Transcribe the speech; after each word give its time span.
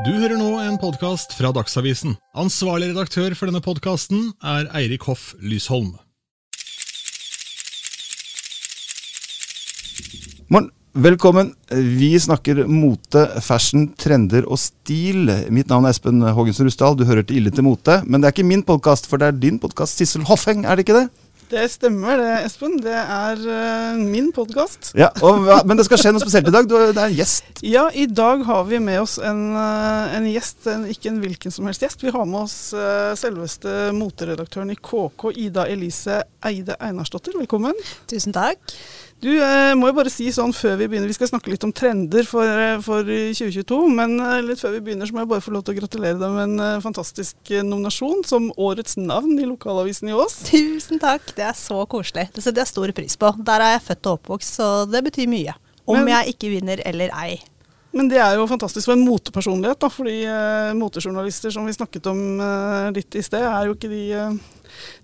Du 0.00 0.08
hører 0.08 0.38
nå 0.40 0.54
en 0.56 0.78
podkast 0.80 1.34
fra 1.36 1.50
Dagsavisen. 1.52 2.14
Ansvarlig 2.32 2.94
redaktør 2.94 3.34
for 3.36 3.50
denne 3.50 3.60
podkasten 3.60 4.30
er 4.40 4.70
Eirik 4.78 5.04
Hoff 5.04 5.34
Lysholm. 5.44 5.90
Morgen. 10.48 10.70
Velkommen. 10.92 11.54
Vi 11.68 12.10
snakker 12.20 12.66
mote, 12.68 13.26
fashion, 13.44 13.86
trender 14.00 14.48
og 14.48 14.58
stil. 14.60 15.28
Mitt 15.52 15.68
navn 15.72 15.84
er 15.88 15.92
Espen 15.92 16.24
Hågensen 16.24 16.68
Rustdal. 16.68 16.96
Du 16.96 17.04
hører 17.08 17.24
til 17.24 17.42
Ille 17.42 17.52
til 17.52 17.64
mote. 17.64 18.00
Men 18.04 18.20
det 18.20 18.28
er 18.28 18.36
ikke 18.36 18.48
min 18.48 18.64
podkast, 18.64 19.08
for 19.08 19.20
det 19.20 19.28
er 19.28 19.38
din 19.44 19.60
podkast, 19.60 20.00
Sissel 20.00 20.24
Hoffeng, 20.28 20.64
er 20.64 20.76
det 20.76 20.84
ikke 20.88 21.02
det? 21.02 21.06
Det 21.52 21.66
stemmer 21.68 22.16
det, 22.16 22.30
Espen. 22.46 22.78
Det 22.80 22.94
er 22.96 23.40
uh, 23.44 23.98
min 24.00 24.30
podkast. 24.32 24.94
Ja, 24.96 25.10
ja, 25.20 25.58
men 25.68 25.76
det 25.76 25.84
skal 25.84 26.00
skje 26.00 26.12
noe 26.14 26.22
spesielt 26.22 26.48
i 26.48 26.54
dag. 26.54 26.64
Du, 26.64 26.78
det 26.80 26.96
er 26.96 27.10
en 27.10 27.16
gjest. 27.18 27.60
Ja, 27.66 27.82
i 27.92 28.06
dag 28.08 28.46
har 28.48 28.64
vi 28.70 28.80
med 28.80 29.02
oss 29.02 29.18
en, 29.20 29.42
uh, 29.52 30.14
en 30.16 30.30
gjest. 30.30 30.64
En, 30.72 30.86
ikke 30.88 31.10
en 31.10 31.20
hvilken 31.20 31.52
som 31.52 31.68
helst 31.68 31.84
gjest. 31.84 32.06
Vi 32.06 32.14
har 32.14 32.24
med 32.24 32.46
oss 32.46 32.56
uh, 32.72 33.12
selveste 33.20 33.90
moteredaktøren 33.98 34.72
i 34.72 34.78
KK, 34.80 35.28
Ida 35.44 35.66
Elise 35.68 36.22
Eide 36.40 36.78
Einarsdottir. 36.80 37.36
Velkommen. 37.36 37.76
Tusen 38.08 38.32
takk. 38.32 38.72
Du, 39.22 39.30
eh, 39.30 39.72
må 39.78 39.86
jo 39.86 39.94
bare 39.94 40.10
si 40.10 40.26
sånn 40.34 40.50
før 40.56 40.80
Vi 40.80 40.88
begynner, 40.90 41.06
vi 41.06 41.14
skal 41.14 41.28
snakke 41.30 41.52
litt 41.52 41.62
om 41.62 41.70
trender 41.70 42.26
for, 42.26 42.42
eh, 42.42 42.80
for 42.82 43.06
2022. 43.06 43.78
Men 43.94 44.16
eh, 44.18 44.40
litt 44.42 44.62
før 44.62 44.74
vi 44.74 44.82
begynner 44.88 45.06
så 45.06 45.14
må 45.14 45.22
jeg 45.22 45.30
bare 45.30 45.44
få 45.44 45.54
lov 45.54 45.62
til 45.66 45.76
å 45.76 45.78
gratulere 45.78 46.18
deg 46.18 46.34
med 46.34 46.48
en 46.48 46.64
eh, 46.66 46.82
fantastisk 46.82 47.52
nominasjon 47.62 48.24
som 48.26 48.50
årets 48.58 48.98
navn 48.98 49.38
i 49.38 49.46
lokalavisen 49.46 50.10
i 50.10 50.16
Ås. 50.18 50.40
Tusen 50.50 50.98
takk, 51.02 51.30
det 51.38 51.46
er 51.52 51.54
så 51.58 51.84
koselig. 51.86 52.32
Det 52.34 52.42
setter 52.42 52.64
jeg 52.64 52.72
stor 52.72 52.94
pris 52.98 53.18
på. 53.20 53.30
Der 53.46 53.62
er 53.62 53.76
jeg 53.76 53.86
født 53.92 54.10
og 54.10 54.18
oppvokst, 54.18 54.58
så 54.58 54.72
det 54.90 55.04
betyr 55.06 55.30
mye. 55.30 55.54
Om 55.86 56.02
men, 56.02 56.12
jeg 56.16 56.34
ikke 56.34 56.50
vinner 56.56 56.82
eller 56.86 57.14
ei. 57.22 57.38
Men 57.92 58.08
det 58.08 58.20
er 58.24 58.38
jo 58.38 58.48
fantastisk 58.48 58.88
for 58.88 58.96
en 58.96 59.04
motepersonlighet, 59.04 59.80
da. 59.82 59.90
Fordi 59.92 60.16
eh, 60.24 60.72
motejournalister, 60.78 61.52
som 61.52 61.68
vi 61.68 61.76
snakket 61.76 62.08
om 62.12 62.40
eh, 62.40 62.88
litt 62.96 63.20
i 63.20 63.24
sted, 63.24 63.44
er 63.44 63.68
jo 63.68 63.76
ikke 63.76 63.92
de 63.92 64.04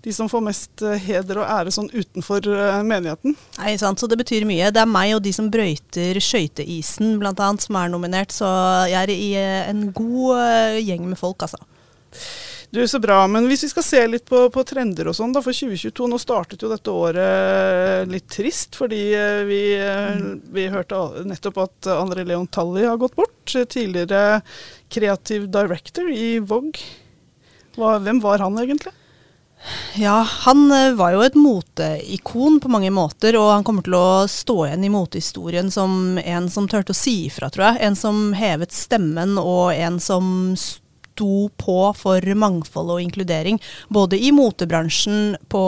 de 0.01 0.13
som 0.13 0.29
får 0.29 0.43
mest 0.43 0.83
eh, 0.85 0.99
heder 1.09 1.41
og 1.41 1.49
ære 1.49 1.73
sånn 1.73 1.89
utenfor 1.93 2.47
eh, 2.53 2.81
menigheten. 2.87 3.35
Nei, 3.59 3.75
sant, 3.81 4.01
så 4.01 4.09
det 4.09 4.19
betyr 4.21 4.47
mye. 4.49 4.71
Det 4.73 4.81
er 4.83 4.89
meg 4.89 5.15
og 5.17 5.23
de 5.25 5.33
som 5.35 5.49
brøyter 5.51 6.19
skøyteisen 6.23 7.17
bl.a. 7.21 7.49
som 7.61 7.79
er 7.79 7.91
nominert, 7.93 8.35
så 8.35 8.49
jeg 8.89 9.01
er 9.01 9.13
i 9.15 9.31
eh, 9.39 9.65
en 9.69 9.89
god 9.95 10.79
gjeng 10.81 11.09
med 11.09 11.19
folk, 11.19 11.47
altså. 11.47 11.61
Du, 12.69 12.87
Så 12.87 12.99
bra. 12.99 13.27
Men 13.27 13.47
hvis 13.49 13.63
vi 13.63 13.69
skal 13.71 13.83
se 13.83 14.01
litt 14.07 14.25
på, 14.29 14.43
på 14.53 14.63
trender 14.67 15.09
og 15.09 15.15
sånn 15.17 15.33
da, 15.33 15.41
for 15.41 15.55
2022. 15.55 16.09
Nå 16.11 16.19
startet 16.21 16.61
jo 16.61 16.69
dette 16.69 16.93
året 16.93 18.11
litt 18.11 18.27
trist, 18.29 18.77
fordi 18.77 19.01
vi, 19.49 19.63
vi 20.53 20.67
hørte 20.69 21.25
nettopp 21.25 21.57
at 21.65 21.89
André 21.95 22.27
Leon 22.29 22.45
Talli 22.47 22.85
har 22.85 23.01
gått 23.01 23.17
bort. 23.17 23.41
Tidligere 23.49 24.43
kreativ 24.93 25.49
director 25.49 26.11
i 26.13 26.37
Vogue. 26.39 26.85
hvem 27.75 28.21
var 28.21 28.45
han 28.45 28.61
egentlig? 28.61 28.93
Ja, 29.99 30.21
han 30.45 30.71
eh, 30.71 30.93
var 30.95 31.11
jo 31.11 31.23
et 31.25 31.35
moteikon 31.35 32.61
på 32.63 32.69
mange 32.71 32.91
måter, 32.95 33.35
og 33.35 33.49
han 33.51 33.65
kommer 33.67 33.83
til 33.83 33.97
å 33.97 34.27
stå 34.29 34.55
igjen 34.69 34.85
i 34.87 34.91
motehistorien 34.93 35.71
som 35.73 36.15
en 36.21 36.47
som 36.53 36.69
turte 36.69 36.95
å 36.95 36.97
si 36.97 37.25
ifra, 37.25 37.49
tror 37.51 37.65
jeg. 37.71 37.81
En 37.89 37.97
som 37.99 38.29
hevet 38.37 38.71
stemmen, 38.71 39.35
og 39.41 39.73
en 39.73 39.99
som 39.99 40.53
sto 40.55 40.85
på 41.59 41.77
for 41.97 42.29
mangfold 42.39 42.93
og 42.95 43.01
inkludering. 43.03 43.59
Både 43.89 44.19
i 44.19 44.31
motebransjen, 44.35 45.35
på 45.49 45.63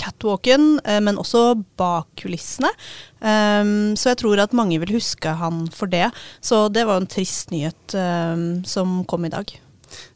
catwalken, 0.00 0.80
eh, 0.84 1.00
men 1.04 1.20
også 1.20 1.54
bak 1.78 2.10
kulissene. 2.18 2.70
Um, 3.18 3.96
så 3.98 4.12
jeg 4.12 4.20
tror 4.20 4.38
at 4.42 4.54
mange 4.54 4.78
vil 4.78 4.94
huske 4.94 5.32
han 5.40 5.64
for 5.74 5.90
det. 5.90 6.08
Så 6.40 6.66
det 6.72 6.86
var 6.86 7.00
en 7.00 7.10
trist 7.10 7.50
nyhet 7.54 7.96
um, 7.98 8.62
som 8.68 9.02
kom 9.10 9.26
i 9.26 9.32
dag. 9.32 9.50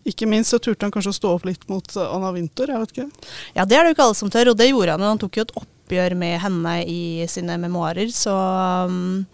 Ikke 0.08 0.28
minst 0.28 0.52
så 0.52 0.60
turte 0.62 0.84
han 0.86 0.92
kanskje 0.94 1.12
å 1.14 1.16
stå 1.16 1.32
opp 1.36 1.46
litt 1.48 1.64
mot 1.70 1.96
Anna 1.96 2.32
Winther, 2.34 2.70
jeg 2.72 2.82
vet 2.82 2.94
ikke. 2.94 3.28
Ja, 3.56 3.64
det 3.64 3.78
er 3.78 3.84
det 3.84 3.92
jo 3.92 3.96
ikke 3.96 4.08
alle 4.08 4.18
som 4.18 4.32
tør, 4.32 4.52
og 4.52 4.60
det 4.60 4.68
gjorde 4.70 4.96
han. 4.96 5.06
Han 5.14 5.22
tok 5.22 5.38
jo 5.38 5.46
et 5.46 5.56
oppgjør 5.62 6.16
med 6.20 6.38
henne 6.42 6.76
i 6.88 7.02
sine 7.30 7.58
memoarer, 7.62 8.12
så 8.14 8.36
um, 8.90 9.24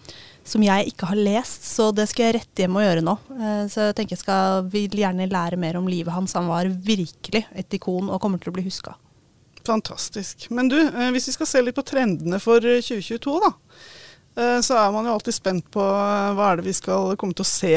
som 0.49 0.65
jeg 0.65 0.91
ikke 0.91 1.11
har 1.11 1.21
lest, 1.21 1.69
så 1.69 1.91
det 1.95 2.09
skal 2.11 2.29
jeg 2.29 2.39
rette 2.39 2.65
hjem 2.65 2.81
og 2.81 2.87
gjøre 2.87 3.05
nå. 3.05 3.15
Uh, 3.35 3.65
så 3.71 3.89
jeg 3.89 3.99
tenker 3.99 4.17
jeg 4.17 4.25
skal, 4.25 4.65
vil 4.73 4.99
gjerne 5.03 5.29
lære 5.31 5.61
mer 5.61 5.79
om 5.81 5.89
livet 5.91 6.15
hans. 6.15 6.37
Han 6.39 6.51
var 6.51 6.69
virkelig 6.69 7.45
et 7.53 7.79
ikon 7.79 8.11
og 8.11 8.21
kommer 8.25 8.43
til 8.43 8.53
å 8.53 8.57
bli 8.59 8.67
huska. 8.67 8.97
Fantastisk. 9.69 10.49
Men 10.55 10.73
du, 10.73 10.79
uh, 10.81 11.09
hvis 11.15 11.31
vi 11.31 11.37
skal 11.39 11.51
se 11.51 11.63
litt 11.65 11.79
på 11.79 11.87
trendene 11.87 12.41
for 12.43 12.65
2022, 12.65 13.39
da. 13.45 13.55
Uh, 14.39 14.59
så 14.65 14.81
er 14.81 14.93
man 14.95 15.09
jo 15.09 15.17
alltid 15.17 15.37
spent 15.37 15.71
på 15.75 15.83
hva 15.83 16.53
er 16.53 16.61
det 16.61 16.71
vi 16.71 16.77
skal 16.77 17.17
komme 17.21 17.37
til 17.37 17.47
å 17.47 17.53
se 17.53 17.75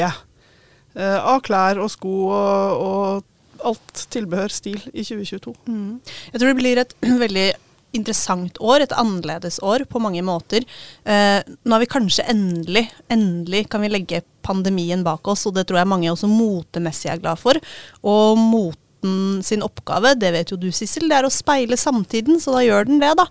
Eh, 0.92 1.18
av 1.24 1.40
klær 1.40 1.80
og 1.80 1.88
sko 1.92 2.14
og, 2.28 2.82
og 2.84 3.68
alt 3.68 4.06
tilbehør, 4.12 4.52
stil, 4.52 4.80
i 4.92 5.04
2022. 5.06 5.54
Mm. 5.70 6.00
Jeg 6.32 6.40
tror 6.40 6.50
det 6.50 6.58
blir 6.58 6.80
et 6.82 6.96
veldig 7.24 7.46
interessant 7.96 8.58
år, 8.62 8.84
et 8.84 8.94
annerledes 8.96 9.60
år 9.62 9.86
på 9.90 10.00
mange 10.02 10.22
måter. 10.24 10.66
Eh, 11.04 11.40
nå 11.42 11.74
har 11.74 11.82
vi 11.82 11.90
kanskje 11.90 12.26
endelig, 12.32 12.86
endelig 13.12 13.66
kan 13.72 13.84
vi 13.84 13.92
legge 13.92 14.22
pandemien 14.42 15.04
bak 15.06 15.28
oss, 15.30 15.46
og 15.46 15.56
det 15.56 15.66
tror 15.68 15.82
jeg 15.82 15.90
mange 15.92 16.10
også 16.10 16.30
motemessig 16.30 17.12
er 17.12 17.22
glad 17.22 17.40
for. 17.40 17.58
Og 18.02 18.40
mot 18.40 18.78
staten 19.02 19.42
sin 19.42 19.62
oppgave, 19.62 20.14
det 20.14 20.30
vet 20.32 20.50
jo 20.50 20.56
du 20.56 20.70
Sissel, 20.72 21.08
det 21.08 21.16
er 21.16 21.26
å 21.26 21.30
speile 21.30 21.76
samtiden, 21.76 22.40
så 22.40 22.52
da 22.54 22.62
gjør 22.62 22.86
den 22.86 23.00
det, 23.00 23.14
da. 23.18 23.26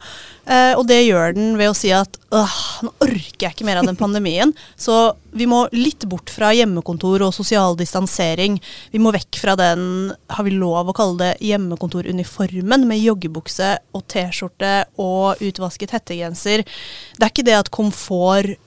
Eh, 0.45 0.75
og 0.77 0.85
det 0.87 1.05
gjør 1.05 1.33
den 1.35 1.57
ved 1.57 1.71
å 1.71 1.75
si 1.75 1.91
at 1.91 2.17
åh, 2.31 2.83
nå 2.83 2.91
orker 3.01 3.45
jeg 3.45 3.55
ikke 3.55 3.65
mer 3.65 3.79
av 3.79 3.87
den 3.87 3.95
pandemien. 3.95 4.53
Så 4.77 5.13
vi 5.31 5.45
må 5.45 5.67
litt 5.71 6.05
bort 6.07 6.29
fra 6.31 6.51
hjemmekontor 6.55 7.21
og 7.23 7.33
sosial 7.35 7.75
distansering. 7.77 8.57
Vi 8.91 8.99
må 8.99 9.11
vekk 9.11 9.39
fra 9.39 9.55
den, 9.59 10.11
har 10.27 10.43
vi 10.43 10.55
lov 10.55 10.89
å 10.89 10.95
kalle 10.95 11.19
det, 11.19 11.31
hjemmekontoruniformen 11.43 12.87
med 12.87 13.03
joggebukse 13.03 13.75
og 13.95 14.07
T-skjorte 14.11 14.73
og 14.99 15.43
utvasket 15.43 15.95
hettegenser. 15.95 16.63
Det 16.63 17.27
er 17.27 17.31
ikke 17.31 17.47
det 17.47 17.59
at 17.59 17.71
komfort 17.71 18.57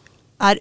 er 0.44 0.60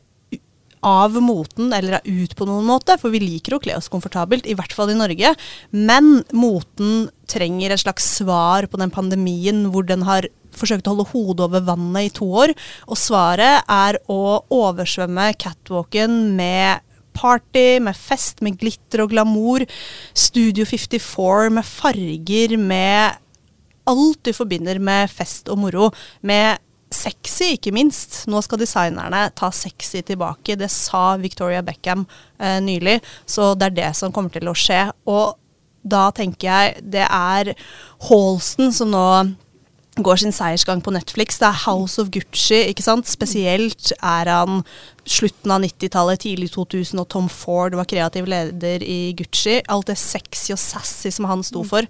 av 0.83 1.15
moten 1.23 1.73
eller 1.75 1.97
er 1.99 2.05
ut 2.05 2.35
på 2.37 2.47
noen 2.47 2.67
måte, 2.67 2.97
for 3.01 3.13
vi 3.13 3.23
liker 3.23 3.55
å 3.55 3.61
kle 3.63 3.77
oss 3.79 3.89
komfortabelt, 3.91 4.47
i 4.47 4.55
hvert 4.57 4.75
fall 4.75 4.91
i 4.93 4.99
Norge. 4.99 5.33
Men 5.71 6.21
moten 6.35 7.09
trenger 7.31 7.73
et 7.73 7.83
slags 7.83 8.07
svar 8.19 8.67
på 8.69 8.79
den 8.81 8.93
pandemien 8.93 9.65
hvor 9.73 9.87
den 9.87 10.05
har 10.07 10.27
forsøkt 10.53 10.87
å 10.87 10.93
holde 10.93 11.09
hodet 11.13 11.47
over 11.47 11.65
vannet 11.65 12.09
i 12.09 12.13
to 12.13 12.27
år. 12.43 12.53
Og 12.87 12.99
svaret 12.99 13.63
er 13.71 13.99
å 14.11 14.43
oversvømme 14.53 15.31
catwalken 15.41 16.35
med 16.37 16.83
party, 17.13 17.79
med 17.83 17.97
fest, 17.97 18.41
med 18.45 18.57
glitter 18.61 19.05
og 19.05 19.13
glamour. 19.13 19.65
Studio 20.17 20.65
54 20.69 21.53
med 21.53 21.67
farger, 21.67 22.57
med 22.57 23.19
alt 23.89 24.21
du 24.23 24.31
forbinder 24.35 24.79
med 24.79 25.11
fest 25.11 25.49
og 25.51 25.59
moro. 25.65 25.89
Med 26.21 26.61
sexy, 27.03 27.53
ikke 27.57 27.73
minst. 27.75 28.23
Nå 28.31 28.41
skal 28.45 28.61
designerne 28.61 29.25
ta 29.37 29.51
sexy 29.53 30.03
tilbake. 30.05 30.57
Det 30.59 30.71
sa 30.71 31.13
Victoria 31.21 31.63
Beckham 31.65 32.05
eh, 32.39 32.59
nylig, 32.63 32.99
så 33.25 33.53
det 33.57 33.71
er 33.71 33.79
det 33.81 33.93
som 33.99 34.13
kommer 34.15 34.33
til 34.33 34.49
å 34.49 34.57
skje. 34.57 34.85
Og 35.11 35.37
da 35.83 36.07
tenker 36.15 36.47
jeg 36.47 36.83
det 36.95 37.07
er 37.07 37.53
Halston 38.07 38.71
som 38.75 38.91
nå 38.93 39.07
går 40.01 40.23
sin 40.23 40.33
seiersgang 40.33 40.81
på 40.81 40.93
Netflix. 40.95 41.37
Det 41.37 41.47
er 41.49 41.63
House 41.67 42.01
of 42.01 42.09
Gucci, 42.13 42.63
ikke 42.71 42.85
sant. 42.85 43.09
Spesielt 43.09 43.91
er 43.99 44.31
han 44.31 44.63
slutten 45.05 45.53
av 45.53 45.61
90-tallet, 45.61 46.23
tidlig 46.23 46.49
2000, 46.55 47.03
og 47.03 47.09
Tom 47.13 47.27
Ford 47.29 47.77
var 47.77 47.89
kreativ 47.89 48.29
leder 48.29 48.85
i 48.85 49.13
Gucci. 49.17 49.59
Alt 49.69 49.91
det 49.91 49.99
sexy 50.01 50.55
og 50.55 50.61
sassy 50.61 51.13
som 51.13 51.29
han 51.29 51.45
sto 51.45 51.61
for. 51.67 51.85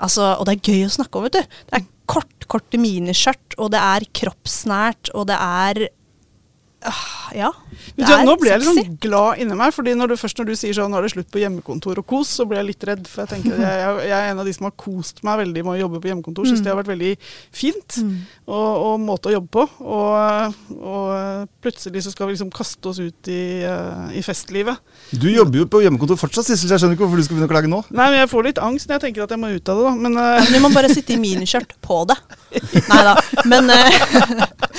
Altså, 0.00 0.34
og 0.36 0.46
det 0.48 0.58
er 0.58 0.68
gøy 0.72 0.84
å 0.88 0.92
snakke 0.98 1.16
om, 1.16 1.28
vet 1.28 1.40
du. 1.40 1.58
Det 1.70 1.80
er 1.80 1.88
kort, 2.10 2.46
korte 2.50 2.80
miniskjørt, 2.80 3.56
og 3.62 3.72
det 3.74 3.80
er 3.80 4.06
kroppsnært, 4.20 5.12
og 5.14 5.28
det 5.30 5.38
er 5.38 5.84
ja. 7.36 7.50
Det 7.96 8.06
er 8.08 8.22
nå 8.24 8.34
blir 8.40 8.54
jeg 8.54 8.62
litt 8.62 8.78
sånn 8.78 8.94
glad 9.02 9.40
inni 9.42 9.56
meg, 9.58 9.72
fordi 9.76 9.92
når 9.98 10.12
du, 10.12 10.16
først 10.20 10.38
når 10.40 10.48
du 10.48 10.52
sier 10.56 10.76
sånn 10.76 10.88
nå 10.92 10.96
er 10.96 11.04
det 11.04 11.12
slutt 11.12 11.28
på 11.32 11.42
hjemmekontor 11.42 12.00
og 12.00 12.06
kos, 12.08 12.30
så 12.38 12.46
blir 12.48 12.62
jeg 12.62 12.68
litt 12.70 12.86
redd. 12.88 13.02
For 13.10 13.24
jeg 13.24 13.32
tenker 13.34 13.60
jeg, 13.60 13.80
jeg, 13.82 14.06
jeg 14.08 14.16
er 14.16 14.30
en 14.32 14.40
av 14.40 14.48
de 14.48 14.54
som 14.56 14.68
har 14.68 14.74
kost 14.80 15.20
meg 15.26 15.42
veldig 15.42 15.64
med 15.66 15.74
å 15.74 15.80
jobbe 15.82 16.00
på 16.00 16.10
hjemmekontor. 16.10 16.48
Syns 16.48 16.62
mm. 16.62 16.64
det 16.64 16.72
har 16.72 16.80
vært 16.80 16.92
veldig 16.94 17.12
fint 17.60 17.98
mm. 18.00 18.14
og, 18.48 18.70
og, 18.70 18.94
måte 19.04 19.28
å 19.30 19.34
jobbe 19.36 19.52
på. 19.58 19.66
Og, 19.84 20.56
og, 20.80 21.52
plutselig 21.60 22.06
så 22.06 22.14
skal 22.14 22.30
vi 22.30 22.36
liksom 22.38 22.52
kaste 22.54 22.92
oss 22.92 23.02
ut 23.02 23.30
i, 23.32 23.42
uh, 23.68 24.08
i 24.16 24.24
festlivet. 24.24 24.80
Du 25.12 25.28
jobber 25.28 25.60
jo 25.60 25.68
på 25.68 25.82
hjemmekontor 25.84 26.16
fortsatt, 26.20 26.48
Sissel. 26.48 26.72
Jeg 26.72 26.80
skjønner 26.80 26.96
ikke 26.96 27.04
hvorfor 27.04 27.20
du 27.20 27.26
skal 27.26 27.36
begynne 27.36 27.50
å 27.50 27.52
klage 27.52 27.72
nå. 27.72 27.82
Nei, 27.92 28.08
men 28.08 28.22
jeg 28.22 28.32
får 28.32 28.48
litt 28.48 28.62
angst 28.64 28.88
når 28.88 28.98
jeg 28.98 29.06
tenker 29.08 29.26
at 29.26 29.36
jeg 29.36 29.42
må 29.42 29.52
ut 29.52 29.74
av 29.74 29.82
det, 29.82 29.88
da. 29.90 29.94
Men, 30.06 30.16
uh, 30.16 30.40
men 30.40 30.56
du 30.56 30.64
må 30.64 30.72
bare 30.72 30.92
sitte 30.92 31.12
i 31.16 31.20
miniskjørt 31.20 31.76
på 31.84 32.02
det. 32.08 32.16
Nei 32.88 33.02
da. 33.04 33.16
Men 33.50 33.68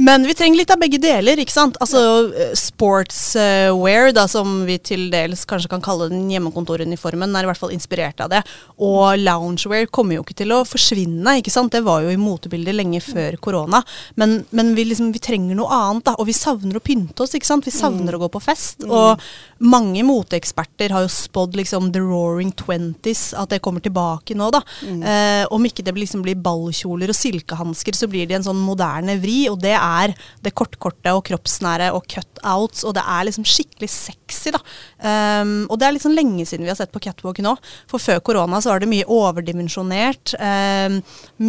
Men 0.00 0.24
vi 0.24 0.34
trenger 0.34 0.56
litt 0.62 0.70
av 0.72 0.80
begge 0.80 0.96
deler, 1.00 1.40
ikke 1.42 1.52
sant. 1.52 1.76
Altså 1.84 2.00
eh, 2.32 2.52
sportswear, 2.56 4.14
da, 4.16 4.24
som 4.30 4.62
vi 4.64 4.78
til 4.80 5.08
dels 5.12 5.42
kanskje 5.48 5.68
kan 5.74 5.84
kalle 5.84 6.08
den 6.08 6.30
hjemmekontoruniformen, 6.32 7.34
er 7.36 7.44
i 7.44 7.50
hvert 7.50 7.60
fall 7.60 7.74
inspirert 7.74 8.22
av 8.24 8.30
det. 8.32 8.40
Og 8.80 9.20
loungewear 9.20 9.90
kommer 9.92 10.16
jo 10.16 10.24
ikke 10.24 10.38
til 10.40 10.54
å 10.56 10.62
forsvinne, 10.68 11.36
ikke 11.42 11.52
sant. 11.52 11.74
Det 11.74 11.84
var 11.84 12.06
jo 12.06 12.14
i 12.14 12.20
motebildet 12.20 12.78
lenge 12.78 13.02
før 13.04 13.36
korona. 13.44 13.82
Men, 14.16 14.38
men 14.56 14.72
vi, 14.78 14.88
liksom, 14.88 15.12
vi, 15.12 15.20
trenger 15.20 15.58
noe 15.58 15.68
annet, 15.68 16.06
da. 16.08 16.16
Og 16.16 16.30
vi 16.30 16.36
savner 16.38 16.80
å 16.80 16.84
pynte 16.84 17.26
oss, 17.26 17.36
ikke 17.36 17.50
sant. 17.50 17.68
Vi 17.68 17.74
savner 17.74 18.14
mm. 18.14 18.16
å 18.16 18.22
gå 18.24 18.32
på 18.38 18.44
fest. 18.48 18.86
Mm. 18.86 18.96
Og 18.96 19.30
mange 19.60 20.02
moteeksperter 20.06 20.92
har 20.94 21.04
jo 21.04 21.10
spådd 21.12 21.58
liksom 21.58 21.90
the 21.92 22.00
roaring 22.00 22.52
twenties, 22.56 23.34
at 23.36 23.50
det 23.52 23.60
kommer 23.60 23.82
tilbake 23.84 24.34
nå, 24.38 24.48
da. 24.54 24.62
Eh, 24.88 25.44
om 25.52 25.66
ikke 25.68 25.84
det 25.84 25.92
liksom 25.98 26.22
blir 26.24 26.38
ballkjoler 26.40 27.12
og 27.12 27.18
silkehansker, 27.18 27.96
så 27.96 28.08
blir 28.08 28.28
det 28.28 28.38
en 28.38 28.46
sånn 28.46 28.62
moderne 28.64 29.18
vri, 29.20 29.42
og 29.52 29.58
det 29.60 29.74
er 29.76 30.14
det 30.40 30.54
kortkorte 30.56 31.12
og 31.16 31.26
kroppsnære 31.28 31.90
og 31.96 32.06
cutouts, 32.08 32.86
og 32.88 32.96
det 32.96 33.04
er 33.04 33.26
liksom 33.28 33.44
skikkelig 33.48 33.90
sexy, 33.92 34.54
da. 34.56 34.62
Um, 35.04 35.52
og 35.68 35.76
det 35.80 35.90
er 35.90 36.00
sånn 36.00 36.16
lenge 36.16 36.48
siden 36.48 36.64
vi 36.64 36.72
har 36.72 36.80
sett 36.80 36.94
på 36.94 37.02
catwalk 37.04 37.42
nå, 37.44 37.52
for 37.90 38.00
før 38.00 38.22
korona 38.24 38.62
så 38.64 38.72
var 38.72 38.80
det 38.80 38.88
mye 38.92 39.08
overdimensjonert, 39.12 40.38
um, 40.40 41.00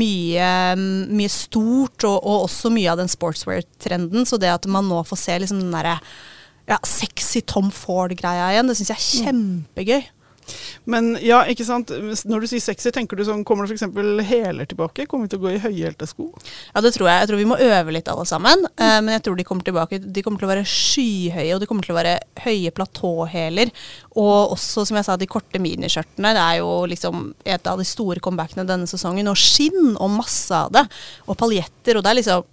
mye, 0.02 0.52
mye 1.08 1.32
stort, 1.32 2.04
og, 2.04 2.20
og 2.20 2.50
også 2.50 2.74
mye 2.76 2.92
av 2.92 3.00
den 3.00 3.12
sportswear-trenden, 3.12 4.28
så 4.28 4.42
det 4.42 4.52
at 4.52 4.68
man 4.72 4.92
nå 4.92 5.00
får 5.08 5.24
se 5.24 5.42
liksom 5.46 5.64
den 5.64 5.76
derre 5.80 6.00
ja, 6.70 6.80
sexy 6.88 7.42
Tom 7.48 7.72
Ford-greia 7.74 8.52
igjen. 8.54 8.70
Det 8.70 8.78
syns 8.80 8.94
jeg 8.94 9.00
er 9.00 9.28
kjempegøy. 9.28 10.10
Men 10.90 11.14
ja, 11.22 11.42
ikke 11.50 11.66
sant. 11.66 11.92
Når 12.28 12.44
du 12.44 12.48
sier 12.50 12.64
sexy, 12.64 12.92
tenker 12.94 13.20
du 13.20 13.24
sånn 13.28 13.44
Kommer 13.48 13.68
det 13.68 13.78
f.eks. 13.78 14.26
hæler 14.28 14.70
tilbake? 14.70 15.06
Kommer 15.10 15.28
vi 15.28 15.34
til 15.34 15.42
å 15.42 15.44
gå 15.46 15.54
i 15.54 15.62
høyhælte 15.62 16.08
sko? 16.10 16.30
Ja, 16.74 16.84
det 16.84 16.94
tror 16.96 17.10
jeg. 17.10 17.22
Jeg 17.22 17.30
tror 17.32 17.42
vi 17.42 17.48
må 17.52 17.60
øve 17.62 17.96
litt 17.96 18.10
alle 18.12 18.26
sammen. 18.30 18.66
Eh, 18.74 18.98
men 19.04 19.14
jeg 19.16 19.26
tror 19.28 19.38
de 19.40 19.46
kommer 19.48 19.68
tilbake. 19.68 20.02
De 20.02 20.24
kommer 20.26 20.42
til 20.42 20.50
å 20.50 20.52
være 20.52 20.66
skyhøye, 20.68 21.54
og 21.56 21.62
de 21.64 21.70
kommer 21.70 21.88
til 21.88 21.96
å 21.96 22.00
være 22.00 22.18
høye 22.46 22.74
platåhæler. 22.78 23.74
Og 24.16 24.56
også, 24.58 24.86
som 24.90 25.00
jeg 25.00 25.08
sa, 25.08 25.18
de 25.20 25.30
korte 25.30 25.62
miniskjørtene. 25.62 26.34
Det 26.38 26.46
er 26.48 26.60
jo 26.62 26.74
liksom 26.92 27.30
et 27.46 27.72
av 27.72 27.82
de 27.82 27.88
store 27.88 28.24
comebackene 28.24 28.68
denne 28.70 28.90
sesongen. 28.90 29.32
Og 29.32 29.40
skinn 29.40 29.96
og 29.96 30.18
masse 30.18 30.56
av 30.56 30.74
det. 30.76 30.88
Og 31.28 31.38
paljetter. 31.40 32.00
Og 32.00 32.06
det 32.06 32.14
er 32.14 32.22
liksom 32.24 32.50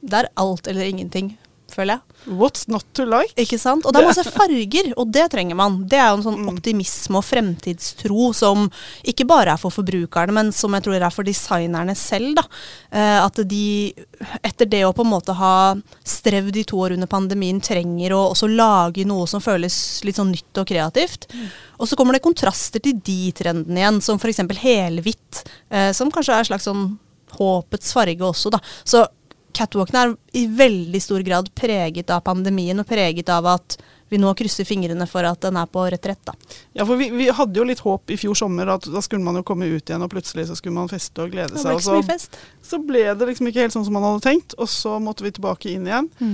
Det 0.00 0.16
er 0.16 0.30
alt 0.40 0.68
eller 0.70 0.88
ingenting 0.88 1.34
føler 1.74 1.98
jeg. 1.98 2.09
What's 2.26 2.66
not 2.68 2.84
to 2.98 3.06
like? 3.08 3.32
Ikke 3.40 3.58
sant? 3.58 3.86
Og 3.86 3.94
det 3.94 4.02
er 4.02 4.08
masse 4.10 4.32
farger, 4.34 4.90
og 5.00 5.08
det 5.14 5.26
trenger 5.32 5.56
man. 5.56 5.78
Det 5.88 5.98
er 5.98 6.10
jo 6.10 6.18
en 6.18 6.24
sånn 6.26 6.48
optimisme 6.52 7.20
og 7.20 7.24
fremtidstro 7.24 8.30
som 8.36 8.66
ikke 9.08 9.26
bare 9.28 9.54
er 9.54 9.60
for 9.60 9.72
forbrukerne, 9.72 10.34
men 10.36 10.52
som 10.54 10.74
jeg 10.76 10.84
tror 10.86 10.98
er 10.98 11.14
for 11.14 11.26
designerne 11.26 11.96
selv. 11.98 12.34
da. 12.40 12.44
Eh, 12.92 13.18
at 13.24 13.40
de, 13.48 13.64
etter 14.44 14.68
det 14.68 14.84
å 14.86 14.92
på 14.96 15.06
en 15.06 15.12
måte 15.14 15.36
ha 15.36 15.74
strevd 16.04 16.60
i 16.60 16.66
to 16.68 16.80
år 16.84 16.96
under 16.98 17.10
pandemien, 17.10 17.60
trenger 17.64 18.14
å 18.16 18.26
også 18.30 18.50
lage 18.52 19.06
noe 19.08 19.28
som 19.30 19.42
føles 19.44 19.74
litt 20.04 20.20
sånn 20.20 20.34
nytt 20.34 20.60
og 20.60 20.68
kreativt. 20.68 21.30
Og 21.80 21.88
så 21.88 21.96
kommer 21.96 22.16
det 22.16 22.24
kontraster 22.24 22.82
til 22.84 23.00
de 23.00 23.32
trendene 23.36 23.80
igjen, 23.80 24.02
som 24.04 24.20
f.eks. 24.20 24.44
helhvitt, 24.60 25.44
eh, 25.72 25.92
som 25.96 26.12
kanskje 26.12 26.36
er 26.36 26.44
en 26.44 26.50
slags 26.52 26.68
sånn 26.68 26.90
håpets 27.38 27.94
farge 27.94 28.26
også, 28.26 28.52
da. 28.52 28.60
Så 28.84 29.06
catwalken 29.56 29.96
er 30.02 30.16
i 30.36 30.46
veldig 30.46 31.00
stor 31.02 31.22
grad 31.26 31.50
preget 31.54 32.10
av 32.10 32.22
pandemien, 32.26 32.78
og 32.80 32.86
preget 32.86 33.28
av 33.28 33.46
at 33.46 33.78
vi 34.10 34.18
nå 34.18 34.32
krysser 34.34 34.66
fingrene 34.66 35.06
for 35.06 35.22
at 35.22 35.38
den 35.44 35.54
er 35.54 35.68
på 35.70 35.84
retrett. 35.86 36.18
da. 36.26 36.32
Ja, 36.74 36.82
for 36.84 36.98
vi, 36.98 37.06
vi, 37.14 37.28
hadde 37.30 37.60
jo 37.60 37.62
litt 37.68 37.78
håp 37.84 38.10
i 38.10 38.16
fjor 38.18 38.34
sommer 38.34 38.66
at 38.74 38.88
da 38.90 38.98
skulle 39.06 39.22
man 39.22 39.36
jo 39.38 39.44
komme 39.46 39.68
ut 39.70 39.86
igjen, 39.86 40.02
og 40.02 40.10
plutselig 40.10 40.48
så 40.48 40.56
skulle 40.58 40.74
man 40.74 40.88
feste 40.90 41.22
og 41.22 41.30
glede 41.30 41.54
Det 41.54 41.62
seg. 41.62 41.68
ble 41.68 41.76
ikke 41.78 41.84
så 41.84 41.92
så, 41.92 42.00
mye 42.00 42.08
fest. 42.08 42.38
så 42.72 42.80
ble 42.88 43.04
det 43.14 43.28
liksom 43.30 43.46
ikke 43.46 43.62
helt 43.62 43.76
sånn 43.76 43.84
som 43.86 43.94
man 43.94 44.02
hadde 44.08 44.24
tenkt, 44.26 44.56
og 44.58 44.66
så 44.72 44.96
måtte 44.98 45.22
vi 45.22 45.30
tilbake 45.36 45.70
inn 45.70 45.86
igjen. 45.86 46.08
Mm. 46.18 46.32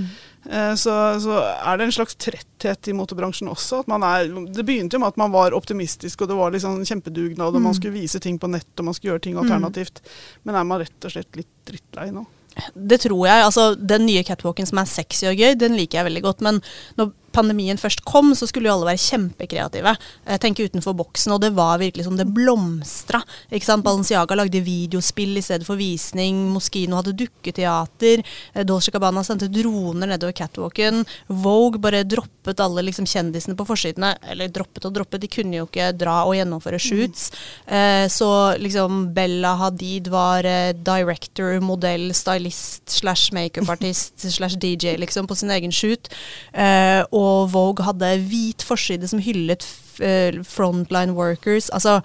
Eh, 0.49 0.73
Så, 0.79 0.95
så 1.21 1.37
er 1.37 1.77
det 1.77 1.85
en 1.85 1.93
slags 1.99 2.15
tretthet 2.17 2.89
i 2.89 2.95
motebransjen 2.97 3.51
også. 3.53 3.83
At 3.85 3.91
man 3.93 4.01
er, 4.09 4.25
det 4.25 4.65
begynte 4.65 4.97
jo 4.97 5.03
med 5.03 5.13
at 5.13 5.21
man 5.21 5.31
var 5.37 5.53
optimistisk, 5.53 6.21
og 6.25 6.31
det 6.33 6.39
var 6.39 6.55
liksom 6.57 6.81
kjempedugnad, 6.81 7.53
og 7.53 7.61
man 7.61 7.75
Mm. 7.75 7.77
skulle 7.77 7.93
vise 7.99 8.19
ting 8.19 8.39
på 8.41 8.49
nett, 8.49 8.73
og 8.79 8.85
man 8.89 8.97
skulle 8.97 9.13
gjøre 9.13 9.21
ting 9.27 9.37
alternativt. 9.37 10.01
Men 10.49 10.55
er 10.55 10.63
man 10.65 10.81
rett 10.81 11.05
og 11.05 11.11
slett 11.13 11.35
litt 11.37 11.53
drittlei 11.69 12.09
nå? 12.09 12.25
Det 12.73 12.99
tror 13.03 13.25
jeg. 13.27 13.45
altså 13.45 13.75
Den 13.75 14.05
nye 14.05 14.23
catwalken 14.23 14.69
som 14.69 14.81
er 14.81 14.89
sexy 14.89 15.25
og 15.29 15.37
gøy, 15.37 15.55
den 15.59 15.77
liker 15.77 15.99
jeg 15.99 16.09
veldig 16.09 16.23
godt. 16.25 16.41
Men 16.45 16.61
når 16.97 17.13
pandemien 17.37 17.79
først 17.79 18.03
kom, 18.07 18.33
så 18.37 18.47
skulle 18.49 18.69
jo 18.69 18.75
alle 18.77 18.89
være 18.89 19.03
kjempekreative. 19.03 19.93
Eh, 20.25 20.39
tenke 20.41 20.65
utenfor 20.67 20.95
boksen, 20.97 21.35
og 21.35 21.41
det 21.43 21.53
var 21.57 21.79
virkelig 21.81 22.07
som 22.07 22.17
det 22.17 22.27
blomstra. 22.33 23.21
ikke 23.51 23.67
sant? 23.67 23.85
Balenciaga 23.85 24.37
lagde 24.37 24.63
videospill 24.65 25.37
i 25.37 25.45
stedet 25.45 25.67
for 25.67 25.79
visning. 25.79 26.47
Moschino 26.53 26.99
hadde 26.99 27.15
dukketeater. 27.17 28.23
Eh, 28.53 28.65
Dolce 28.67 28.91
Gabbana 28.91 29.23
sendte 29.23 29.49
droner 29.51 30.09
nedover 30.13 30.35
catwalken. 30.37 31.05
Vogue 31.27 31.81
bare 31.81 32.03
droppet 32.03 32.59
alle 32.63 32.85
liksom, 32.87 33.07
kjendisene 33.09 33.57
på 33.57 33.67
forsidene. 33.67 34.15
Eller 34.31 34.51
droppet 34.53 34.89
og 34.89 34.95
droppet, 34.97 35.21
de 35.21 35.31
kunne 35.31 35.61
jo 35.61 35.67
ikke 35.69 35.91
dra 35.97 36.23
og 36.25 36.35
gjennomføre 36.37 36.81
shoots. 36.81 37.29
Eh, 37.65 38.07
så 38.11 38.31
liksom 38.61 39.13
Bella 39.15 39.55
Hadid 39.61 40.09
var 40.11 40.45
director, 40.73 41.59
modell, 41.63 42.09
stylist 42.15 42.89
slash 42.89 43.33
makeupartist 43.35 44.25
slash 44.31 44.57
DJ 44.57 44.97
liksom 44.97 45.27
på 45.27 45.35
sin 45.35 45.51
egen 45.51 45.71
shoot. 45.71 46.09
Eh, 46.53 47.03
og 47.27 47.51
Vogue 47.53 47.85
hadde 47.87 48.13
hvit 48.29 48.63
forside 48.65 49.07
som 49.11 49.21
hyllet 49.23 49.65
eh, 49.99 50.39
frontline 50.47 51.15
workers. 51.17 51.69
Altså 51.75 51.99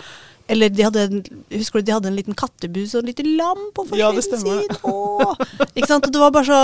eller 0.53 0.69
de 0.75 0.83
hadde, 0.85 1.03
en- 1.07 1.45
husker 1.55 1.81
du 1.81 1.87
de 1.87 1.95
hadde 1.95 2.09
en 2.11 2.17
liten 2.19 2.35
kattebus 2.37 2.93
og 2.97 3.05
et 3.07 3.13
lite 3.13 3.25
lam 3.39 3.61
på 3.77 3.85
forsiden 3.89 4.19
ja, 4.19 4.39
sin? 4.43 4.79
Åh! 4.85 5.35
Ikke 5.73 5.89
sant? 5.89 6.09
Og 6.09 6.13
det 6.13 6.21
var 6.21 6.35
bare 6.35 6.49
så 6.51 6.59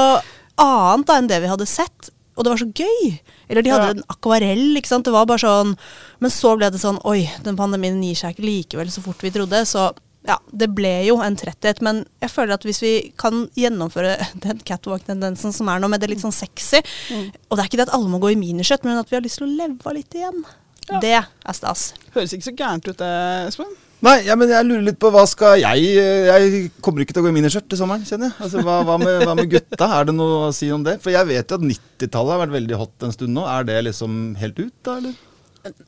annet 0.60 1.06
da 1.08 1.16
enn 1.22 1.28
det 1.30 1.38
vi 1.44 1.50
hadde 1.52 1.68
sett. 1.70 2.10
Og 2.36 2.44
det 2.44 2.52
var 2.52 2.60
så 2.60 2.68
gøy. 2.74 3.14
Eller 3.48 3.64
de 3.64 3.70
hadde 3.72 3.86
Ja. 3.86 3.94
en 3.96 4.04
akvarell. 4.12 4.66
ikke 4.76 4.90
sant? 4.90 5.06
Det 5.08 5.14
var 5.14 5.24
bare 5.30 5.40
sånn 5.42 5.72
Men 6.20 6.30
så 6.34 6.52
ble 6.58 6.68
det 6.70 6.78
sånn 6.82 7.00
Oi, 7.08 7.24
den 7.46 7.56
pandemien 7.58 8.02
gir 8.02 8.18
seg 8.18 8.34
ikke 8.36 8.46
likevel 8.46 8.90
så 8.94 9.02
fort 9.02 9.22
vi 9.24 9.30
trodde. 9.34 9.62
Så 9.66 9.88
ja, 10.28 10.36
det 10.52 10.68
ble 10.76 10.92
jo 11.06 11.18
en 11.24 11.36
tretthet. 11.38 11.80
Men 11.84 12.02
jeg 12.22 12.32
føler 12.32 12.58
at 12.58 12.66
hvis 12.66 12.82
vi 12.84 12.92
kan 13.20 13.46
gjennomføre 13.58 14.16
den 14.46 14.62
catwalk-tendensen 14.68 15.54
som 15.56 15.72
er 15.72 15.82
nå, 15.82 15.90
med 15.90 16.04
det 16.04 16.12
litt 16.12 16.24
sånn 16.24 16.34
sexy 16.34 16.82
Og 17.14 17.56
det 17.56 17.62
er 17.62 17.66
ikke 17.68 17.80
det 17.80 17.88
at 17.88 17.96
alle 17.96 18.12
må 18.12 18.20
gå 18.22 18.34
i 18.34 18.40
miniskjørt, 18.40 18.86
men 18.86 19.00
at 19.00 19.10
vi 19.10 19.18
har 19.18 19.24
lyst 19.24 19.40
til 19.40 19.48
å 19.48 19.52
leve 19.56 19.96
litt 19.96 20.16
igjen. 20.16 20.42
Ja. 20.88 21.02
Det 21.02 21.18
er 21.20 21.56
stas. 21.56 21.92
Høres 22.14 22.32
ikke 22.32 22.48
så 22.48 22.56
gærent 22.56 22.88
ut 22.88 22.96
det, 23.00 23.12
Espen? 23.50 23.76
Nei, 24.04 24.20
ja, 24.28 24.36
men 24.38 24.46
jeg 24.46 24.62
lurer 24.62 24.84
litt 24.86 24.98
på 25.02 25.10
hva 25.10 25.24
skal 25.26 25.56
jeg 25.58 25.88
Jeg 25.90 26.68
kommer 26.84 27.02
ikke 27.02 27.16
til 27.16 27.24
å 27.24 27.26
gå 27.26 27.32
i 27.32 27.34
miniskjørt 27.34 27.66
til 27.66 27.80
sommeren, 27.80 28.04
kjenner 28.06 28.30
jeg. 28.30 28.36
Altså, 28.46 28.62
hva, 28.62 28.76
hva, 28.86 28.94
med, 29.02 29.24
hva 29.26 29.34
med 29.34 29.50
gutta? 29.50 29.88
Er 29.96 30.06
det 30.08 30.14
noe 30.14 30.44
å 30.46 30.52
si 30.54 30.68
om 30.74 30.84
det? 30.86 31.00
For 31.02 31.10
jeg 31.10 31.26
vet 31.28 31.50
jo 31.50 31.58
at 31.58 31.66
90-tallet 31.66 32.36
har 32.36 32.44
vært 32.44 32.54
veldig 32.54 32.78
hot 32.78 33.08
en 33.08 33.16
stund 33.16 33.34
nå. 33.34 33.46
Er 33.50 33.66
det 33.66 33.80
liksom 33.88 34.20
helt 34.38 34.62
ut, 34.62 34.76
da, 34.86 35.00
eller? 35.00 35.18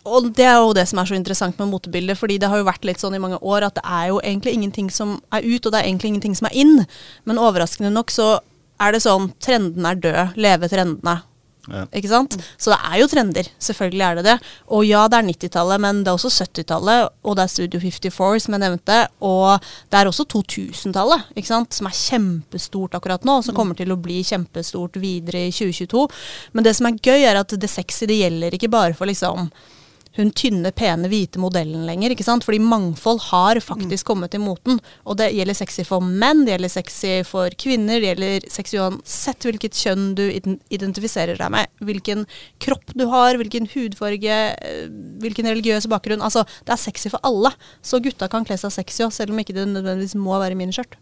Og 0.04 0.28
det 0.36 0.44
er 0.44 0.58
jo 0.60 0.74
det 0.76 0.86
som 0.90 1.00
er 1.00 1.08
så 1.08 1.16
interessant 1.16 1.58
med 1.60 1.70
motebildet, 1.70 2.18
fordi 2.18 2.38
det 2.42 2.50
har 2.50 2.60
jo 2.60 2.68
vært 2.68 2.84
litt 2.88 3.00
sånn 3.02 3.16
i 3.16 3.22
mange 3.22 3.38
år 3.40 3.68
at 3.68 3.78
det 3.78 3.84
er 3.86 4.10
jo 4.10 4.20
egentlig 4.20 4.54
ingenting 4.56 4.90
som 4.92 5.18
er 5.32 5.46
ut, 5.46 5.64
og 5.64 5.72
det 5.72 5.80
er 5.80 5.88
egentlig 5.88 6.12
ingenting 6.14 6.36
som 6.36 6.50
er 6.50 6.56
inn. 6.62 6.76
Men 7.28 7.40
overraskende 7.40 7.92
nok 7.94 8.12
så 8.12 8.32
er 8.80 8.94
det 8.96 9.02
sånn 9.04 9.30
trendene 9.42 9.92
er 9.92 10.00
døde, 10.02 10.26
leve 10.40 10.70
trendene. 10.72 11.20
Ja. 11.68 11.84
Ikke 11.96 12.10
sant? 12.10 12.36
Så 12.56 12.72
det 12.72 12.78
er 12.88 13.00
jo 13.02 13.08
trender. 13.10 13.48
Selvfølgelig 13.60 14.04
er 14.06 14.18
det 14.18 14.24
det. 14.26 14.36
Og 14.72 14.84
ja, 14.88 15.02
det 15.10 15.18
er 15.18 15.28
90-tallet, 15.28 15.82
men 15.84 16.02
det 16.04 16.12
er 16.12 16.18
også 16.18 16.46
70-tallet, 16.46 17.10
og 17.22 17.36
det 17.36 17.44
er 17.44 17.52
Studio 17.52 17.80
54, 17.82 18.44
som 18.44 18.56
jeg 18.56 18.64
nevnte. 18.64 19.00
Og 19.26 19.66
det 19.92 20.00
er 20.00 20.10
også 20.10 20.26
2000-tallet, 20.34 21.26
ikke 21.36 21.50
sant? 21.50 21.76
som 21.76 21.90
er 21.90 21.98
kjempestort 21.98 22.96
akkurat 22.98 23.26
nå, 23.28 23.40
og 23.40 23.46
som 23.46 23.56
kommer 23.56 23.78
til 23.78 23.92
å 23.92 23.98
bli 24.00 24.22
kjempestort 24.26 24.96
videre 25.02 25.46
i 25.48 25.52
2022. 25.54 26.06
Men 26.56 26.66
det 26.66 26.76
som 26.78 26.88
er 26.88 26.98
gøy, 27.02 27.20
er 27.28 27.42
at 27.42 27.54
det 27.60 27.70
sexy 27.70 28.08
det 28.10 28.22
gjelder 28.22 28.56
ikke 28.56 28.72
bare 28.72 28.96
for 28.96 29.10
liksom 29.10 29.50
hun 30.18 30.30
tynne, 30.34 30.72
pene, 30.74 31.08
hvite 31.10 31.38
modellen 31.38 31.84
lenger. 31.86 32.10
ikke 32.14 32.26
sant? 32.26 32.44
Fordi 32.46 32.58
mangfold 32.62 33.20
har 33.28 33.60
faktisk 33.62 34.08
kommet 34.08 34.32
til 34.34 34.42
moten. 34.42 34.80
Og 35.06 35.18
det 35.20 35.30
gjelder 35.36 35.58
sexy 35.58 35.84
for 35.86 36.02
menn, 36.02 36.44
det 36.46 36.56
gjelder 36.56 36.72
sexy 36.72 37.12
for 37.28 37.54
kvinner, 37.60 38.02
det 38.02 38.10
gjelder 38.10 38.48
sexy 38.50 38.80
uansett 38.80 39.46
hvilket 39.46 39.78
kjønn 39.78 40.08
du 40.18 40.24
identifiserer 40.74 41.38
deg 41.38 41.54
med. 41.54 41.70
Hvilken 41.86 42.26
kropp 42.62 42.96
du 42.98 43.06
har, 43.12 43.38
hvilken 43.38 43.68
hudfarge, 43.74 44.40
eh, 44.56 44.88
hvilken 45.22 45.50
religiøs 45.52 45.86
bakgrunn. 45.90 46.24
Altså, 46.26 46.46
det 46.66 46.74
er 46.74 46.82
sexy 46.88 47.12
for 47.12 47.22
alle. 47.26 47.54
Så 47.82 48.02
gutta 48.02 48.28
kan 48.30 48.46
kle 48.48 48.58
seg 48.58 48.74
sexy 48.74 49.06
òg, 49.06 49.14
selv 49.14 49.34
om 49.34 49.38
ikke 49.42 49.54
det 49.56 49.68
nødvendigvis 49.70 50.18
må 50.18 50.40
være 50.42 50.58
miniskjørt. 50.58 50.98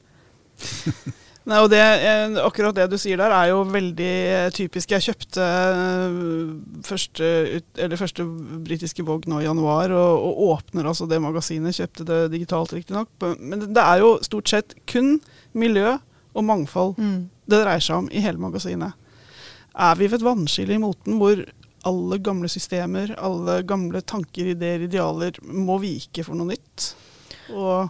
Nei, 1.48 1.62
og 1.64 1.70
det, 1.72 1.80
eh, 1.80 2.34
akkurat 2.44 2.76
det 2.76 2.90
du 2.92 2.98
sier 3.00 3.16
der, 3.16 3.32
er 3.32 3.50
jo 3.54 3.62
veldig 3.72 4.08
eh, 4.34 4.48
typisk. 4.52 4.90
Jeg 4.92 5.06
kjøpte 5.06 5.44
eh, 5.44 6.18
første, 6.84 7.30
eller 7.80 8.00
første 8.00 8.26
britiske 8.66 9.04
Vogue 9.06 9.30
nå 9.32 9.40
i 9.40 9.46
januar, 9.46 9.94
og, 9.96 10.26
og 10.28 10.42
åpner 10.50 10.90
altså 10.90 11.08
det 11.08 11.22
magasinet. 11.24 11.78
Kjøpte 11.78 12.04
det 12.08 12.18
digitalt, 12.34 12.74
riktignok. 12.76 13.08
Men 13.40 13.64
det 13.64 13.84
er 13.84 14.02
jo 14.04 14.18
stort 14.26 14.52
sett 14.52 14.76
kun 14.90 15.16
miljø 15.56 15.96
og 16.36 16.44
mangfold 16.44 16.98
det 17.48 17.62
dreier 17.62 17.82
seg 17.82 18.02
om 18.02 18.10
i 18.12 18.20
hele 18.20 18.40
magasinet. 18.42 18.92
Er 19.72 19.96
vi 19.96 20.04
ved 20.04 20.18
et 20.18 20.26
vannskille 20.26 20.76
i 20.76 20.82
moten 20.82 21.16
hvor 21.16 21.40
alle 21.88 22.18
gamle 22.20 22.50
systemer, 22.52 23.14
alle 23.16 23.62
gamle 23.64 24.02
tanker, 24.04 24.52
ideer, 24.52 24.84
idealer 24.84 25.38
må 25.42 25.78
vike 25.80 26.26
for 26.26 26.36
noe 26.36 26.52
nytt? 26.52 26.90
Og, 27.56 27.88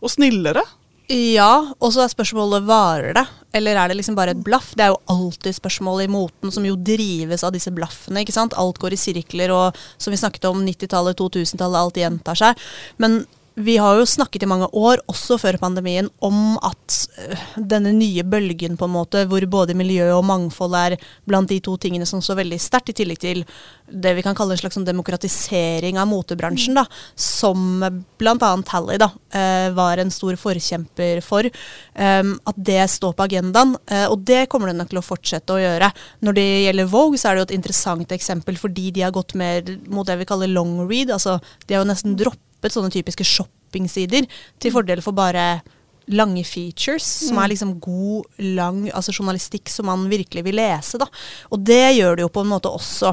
og 0.00 0.12
snillere? 0.12 0.64
Ja, 1.06 1.70
og 1.78 1.92
så 1.94 2.02
er 2.02 2.10
spørsmålet 2.10 2.64
varer 2.66 3.14
det, 3.14 3.22
eller 3.54 3.78
er 3.78 3.90
det 3.90 3.96
liksom 4.00 4.16
bare 4.18 4.32
et 4.34 4.42
blaff? 4.42 4.72
Det 4.74 4.88
er 4.88 4.90
jo 4.90 4.98
alltid 5.12 5.54
spørsmålet 5.54 6.08
i 6.08 6.10
moten 6.10 6.50
som 6.50 6.66
jo 6.66 6.74
drives 6.74 7.44
av 7.46 7.54
disse 7.54 7.70
blaffene. 7.70 8.24
ikke 8.24 8.34
sant? 8.34 8.56
Alt 8.58 8.80
går 8.82 8.96
i 8.96 8.98
sirkler, 8.98 9.54
og 9.54 9.78
som 10.02 10.10
vi 10.10 10.18
snakket 10.18 10.48
om, 10.50 10.64
90-tallet, 10.66 11.18
2000-tallet, 11.20 11.78
alt 11.78 12.00
gjentar 12.02 12.40
seg. 12.42 12.66
Men 12.98 13.20
vi 13.56 13.76
har 13.80 13.96
jo 13.96 14.04
snakket 14.04 14.42
i 14.44 14.48
mange 14.50 14.66
år, 14.76 15.00
også 15.08 15.38
før 15.40 15.56
pandemien, 15.56 16.10
om 16.24 16.58
at 16.64 16.96
øh, 17.22 17.44
denne 17.56 17.94
nye 17.96 18.20
bølgen, 18.28 18.76
på 18.76 18.84
en 18.84 18.92
måte, 18.92 19.22
hvor 19.30 19.46
både 19.48 19.76
miljø 19.76 20.10
og 20.12 20.26
mangfold 20.28 20.76
er 20.76 20.96
blant 21.24 21.48
de 21.48 21.56
to 21.64 21.78
tingene 21.80 22.04
som 22.08 22.20
står 22.20 22.42
veldig 22.42 22.58
sterkt, 22.60 22.92
i 22.92 22.96
tillegg 23.00 23.22
til 23.22 23.40
det 23.88 24.12
vi 24.18 24.24
kan 24.26 24.36
kalle 24.36 24.52
en 24.52 24.60
slags 24.60 24.76
sånn 24.76 24.84
demokratisering 24.84 25.96
av 25.96 26.10
motebransjen, 26.10 26.76
da, 26.76 26.84
som 27.16 27.80
bl.a. 28.20 28.52
Tally 28.68 29.00
da, 29.00 29.08
øh, 29.08 29.70
var 29.78 30.04
en 30.04 30.12
stor 30.12 30.36
forkjemper 30.36 31.24
for. 31.24 31.48
Um, 31.96 32.34
at 32.44 32.56
det 32.60 32.82
står 32.92 33.14
på 33.16 33.24
agendaen. 33.24 33.72
Og 34.10 34.18
det 34.26 34.46
kommer 34.52 34.68
det 34.68 34.76
nok 34.76 34.90
til 34.90 35.00
å 35.00 35.04
fortsette 35.04 35.54
å 35.54 35.60
gjøre. 35.60 35.88
Når 36.26 36.36
det 36.36 36.46
gjelder 36.66 36.90
Vogue, 36.90 37.20
så 37.20 37.30
er 37.30 37.36
det 37.36 37.42
jo 37.42 37.46
et 37.48 37.54
interessant 37.56 38.12
eksempel 38.12 38.58
fordi 38.60 38.90
de 38.92 39.04
har 39.06 39.14
gått 39.14 39.36
mer 39.38 39.64
mot 39.88 40.06
det 40.06 40.18
vi 40.20 40.28
kaller 40.28 40.50
long 40.52 40.82
read. 40.84 41.12
altså 41.14 41.38
De 41.64 41.76
har 41.76 41.84
jo 41.84 41.88
nesten 41.88 42.18
droppet 42.18 42.45
droppet 42.56 42.74
sånne 42.74 42.92
typiske 42.92 43.24
shoppingsider 43.24 44.26
til 44.58 44.72
fordel 44.72 45.02
for 45.02 45.12
bare 45.12 45.62
lange 46.06 46.44
features, 46.44 47.04
som 47.26 47.38
er 47.38 47.50
liksom 47.50 47.80
god, 47.80 48.26
lang 48.38 48.84
altså 48.94 49.12
journalistikk 49.12 49.68
som 49.68 49.86
man 49.86 50.08
virkelig 50.08 50.44
vil 50.44 50.56
lese. 50.56 50.98
da. 50.98 51.06
Og 51.50 51.58
det 51.58 51.96
gjør 51.96 52.16
det 52.16 52.22
jo 52.22 52.30
på 52.30 52.44
en 52.44 52.52
måte 52.52 52.70
også. 52.70 53.12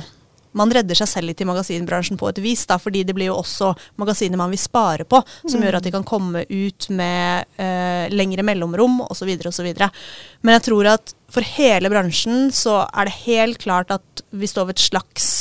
Man 0.53 0.69
redder 0.69 0.93
seg 0.93 1.09
selv 1.09 1.31
litt 1.31 1.41
i 1.41 1.47
magasinbransjen 1.50 2.19
på 2.19 2.29
et 2.29 2.38
vis, 2.38 2.67
da, 2.69 2.77
fordi 2.77 3.01
det 3.03 3.15
blir 3.17 3.31
jo 3.31 3.39
også 3.39 3.71
magasiner 3.97 4.38
man 4.38 4.53
vil 4.53 4.62
spare 4.62 5.07
på, 5.09 5.23
som 5.41 5.57
mm. 5.57 5.65
gjør 5.65 5.77
at 5.79 5.88
de 5.88 5.93
kan 5.95 6.05
komme 6.05 6.45
ut 6.45 6.89
med 6.93 7.50
uh, 7.57 8.05
lengre 8.13 8.45
mellomrom 8.45 9.01
osv. 9.09 9.33
osv. 9.50 9.73
Men 10.45 10.53
jeg 10.59 10.65
tror 10.69 10.91
at 10.93 11.15
for 11.33 11.41
hele 11.55 11.89
bransjen 11.89 12.51
så 12.53 12.83
er 12.93 13.09
det 13.09 13.17
helt 13.25 13.57
klart 13.65 13.89
at 13.89 14.21
vi 14.29 14.45
står 14.45 14.69
ved 14.69 14.77
et 14.77 14.85
slags 14.91 15.33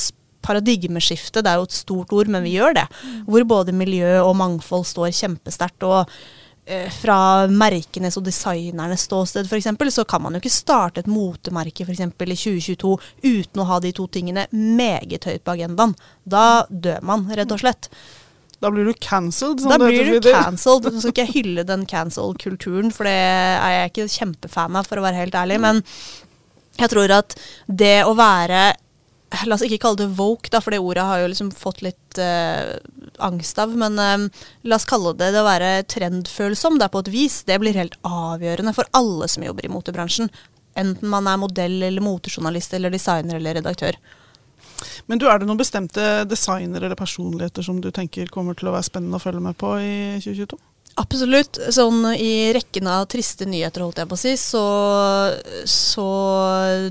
paradigmeskifte, 0.45 1.43
det 1.43 1.51
er 1.51 1.61
jo 1.61 1.67
et 1.69 1.77
stort 1.77 2.13
ord, 2.15 2.31
men 2.33 2.45
vi 2.47 2.57
gjør 2.59 2.77
det. 2.81 2.87
Hvor 3.27 3.49
både 3.49 3.75
miljø 3.77 4.21
og 4.23 4.37
mangfold 4.41 4.87
står 4.89 5.13
kjempesterkt. 5.19 5.83
og 5.83 6.11
eh, 6.67 6.89
fra 6.95 7.49
merkenes 7.51 8.17
og 8.19 8.25
designernes 8.27 9.07
ståsted 9.09 9.51
f.eks., 9.51 9.71
så 9.95 10.05
kan 10.05 10.23
man 10.23 10.35
jo 10.35 10.43
ikke 10.43 10.55
starte 10.55 11.03
et 11.03 11.11
motemerke 11.11 11.87
f.eks. 11.87 12.01
i 12.01 12.11
2022 12.13 12.97
uten 13.25 13.63
å 13.63 13.69
ha 13.71 13.81
de 13.81 13.93
to 13.93 14.07
tingene 14.07 14.47
meget 14.53 15.25
høyt 15.25 15.45
på 15.45 15.57
agendaen. 15.57 15.97
Da 16.25 16.67
dør 16.69 17.01
man, 17.03 17.27
rett 17.31 17.51
og 17.51 17.63
slett. 17.63 17.91
Da 18.63 18.71
blir 18.71 18.87
du 18.87 18.95
cancelled. 18.95 19.65
Da 19.67 19.79
blir 19.79 20.21
du 20.21 20.29
cancelled. 20.31 20.87
Nå 20.93 21.01
skal 21.03 21.11
ikke 21.11 21.25
jeg 21.27 21.35
hylle 21.41 21.65
den 21.67 21.83
cancel-kulturen, 21.91 22.93
for 22.95 23.09
det 23.11 23.17
er 23.19 23.73
jeg 23.75 23.91
ikke 23.91 24.13
kjempefan 24.13 24.79
av, 24.79 24.87
for 24.87 25.01
å 25.01 25.07
være 25.07 25.19
helt 25.19 25.35
ærlig. 25.39 25.59
Men 25.65 25.83
jeg 26.79 26.93
tror 26.93 27.13
at 27.19 27.35
det 27.67 28.05
å 28.07 28.15
være 28.19 28.71
La 29.49 29.57
oss 29.57 29.65
ikke 29.65 29.81
kalle 29.81 30.03
det 30.03 30.13
woke, 30.19 30.51
da, 30.53 30.61
for 30.61 30.75
det 30.75 30.83
ordet 30.83 31.05
har 31.09 31.23
jo 31.23 31.29
liksom 31.33 31.51
fått 31.57 31.81
litt 31.85 32.19
uh, 32.21 32.77
angst 33.25 33.59
av. 33.63 33.73
Men 33.79 33.99
uh, 33.99 34.47
la 34.69 34.79
oss 34.79 34.89
kalle 34.89 35.15
det 35.17 35.31
det 35.35 35.41
å 35.41 35.49
være 35.49 35.71
trendfølsom 35.89 36.77
da, 36.83 36.91
på 36.93 37.01
et 37.05 37.13
vis. 37.15 37.41
Det 37.49 37.59
blir 37.63 37.79
helt 37.79 37.97
avgjørende 38.07 38.75
for 38.77 38.89
alle 38.99 39.29
som 39.33 39.45
jobber 39.47 39.69
i 39.69 39.73
motebransjen. 39.73 40.33
Enten 40.79 41.09
man 41.13 41.29
er 41.29 41.41
modell 41.41 41.79
eller 41.83 42.05
motejournalist 42.05 42.77
eller 42.77 42.93
designer 42.93 43.39
eller 43.41 43.61
redaktør. 43.61 43.99
Men 45.07 45.21
du, 45.21 45.29
Er 45.31 45.39
det 45.39 45.47
noen 45.47 45.61
bestemte 45.61 46.25
designere 46.29 46.89
eller 46.89 46.99
personligheter 46.99 47.65
som 47.65 47.81
du 47.81 47.91
tenker 47.95 48.31
kommer 48.33 48.57
til 48.59 48.71
å 48.71 48.77
være 48.77 48.89
spennende 48.89 49.19
å 49.19 49.23
følge 49.23 49.43
med 49.45 49.59
på 49.61 49.75
i 49.79 49.95
2022? 50.25 50.59
Absolutt. 51.01 51.57
Sånn 51.73 52.05
i 52.13 52.53
rekken 52.53 52.89
av 52.91 53.07
triste 53.13 53.47
nyheter, 53.49 53.81
holdt 53.85 54.03
jeg 54.03 54.09
på 54.11 54.17
å 54.17 54.21
si, 54.21 54.35
så, 54.37 54.65
så 55.69 56.09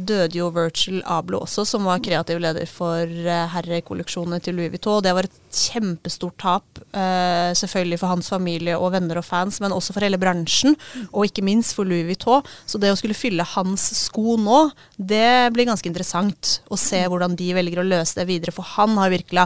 døde 0.02 0.40
jo 0.40 0.50
Virgil 0.56 1.04
Abloh 1.06 1.46
også, 1.46 1.68
som 1.70 1.86
var 1.86 2.02
kreativ 2.02 2.42
leder 2.42 2.66
for 2.70 3.06
eh, 3.06 3.46
herrekolleksjonene 3.54 4.42
til 4.42 4.58
Louis 4.58 4.72
Vuitton. 4.74 5.04
Det 5.06 5.14
var 5.14 5.30
et 5.30 5.38
kjempestort 5.52 6.38
tap, 6.42 6.82
uh, 6.96 7.52
selvfølgelig 7.58 8.00
for 8.00 8.14
hans 8.14 8.30
familie 8.32 8.78
og 8.80 8.94
venner 8.96 9.20
og 9.20 9.26
fans, 9.28 9.60
men 9.62 9.74
også 9.76 9.94
for 9.94 10.06
hele 10.06 10.20
bransjen, 10.22 10.78
og 11.12 11.28
ikke 11.28 11.44
minst 11.46 11.76
for 11.78 11.88
Louis 11.88 12.08
Vuitton. 12.08 12.48
Så 12.66 12.80
det 12.82 12.94
å 12.94 12.98
skulle 13.00 13.18
fylle 13.18 13.46
hans 13.54 13.86
sko 14.00 14.38
nå, 14.40 14.64
det 14.98 15.52
blir 15.54 15.68
ganske 15.70 15.90
interessant 15.90 16.62
å 16.72 16.80
se 16.80 17.04
hvordan 17.04 17.36
de 17.40 17.52
velger 17.58 17.84
å 17.84 17.88
løse 17.88 18.18
det 18.22 18.28
videre. 18.30 18.56
For 18.56 18.68
han 18.78 18.96
har 19.02 19.12
virkelig 19.14 19.44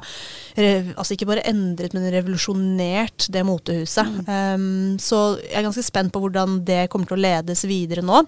altså 0.96 1.16
ikke 1.16 1.28
bare 1.30 1.46
endret, 1.50 1.96
men 1.98 2.08
revolusjonert 2.14 3.28
det 3.34 3.46
motehuset. 3.48 4.14
Um, 4.54 4.96
så 5.02 5.38
jeg 5.42 5.60
er 5.60 5.68
ganske 5.68 5.86
spent 5.86 6.14
på 6.14 6.22
hvordan 6.24 6.60
det 6.68 6.86
kommer 6.94 7.10
til 7.10 7.18
å 7.18 7.26
ledes 7.26 7.66
videre 7.70 8.06
nå. 8.06 8.24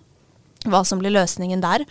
Hva 0.68 0.82
som 0.88 1.00
blir 1.02 1.14
løsningen 1.16 1.62
der. 1.64 1.86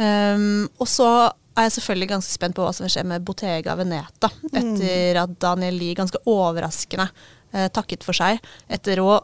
Um, 0.00 0.66
og 0.80 0.88
så 0.90 1.10
er 1.58 1.66
jeg 1.66 1.76
selvfølgelig 1.78 2.10
ganske 2.14 2.32
spent 2.32 2.56
på 2.56 2.64
hva 2.64 2.72
som 2.74 2.86
vil 2.86 2.94
skje 2.94 3.04
med 3.10 3.24
Bottega 3.26 3.74
Veneta 3.78 4.30
mm. 4.30 4.52
etter 4.60 5.18
at 5.24 5.34
Daniel 5.42 5.76
Lie 5.80 5.98
ganske 5.98 6.20
overraskende 6.30 7.08
uh, 7.10 7.66
takket 7.74 8.06
for 8.06 8.16
seg. 8.16 8.40
Etter 8.70 9.02
å 9.02 9.18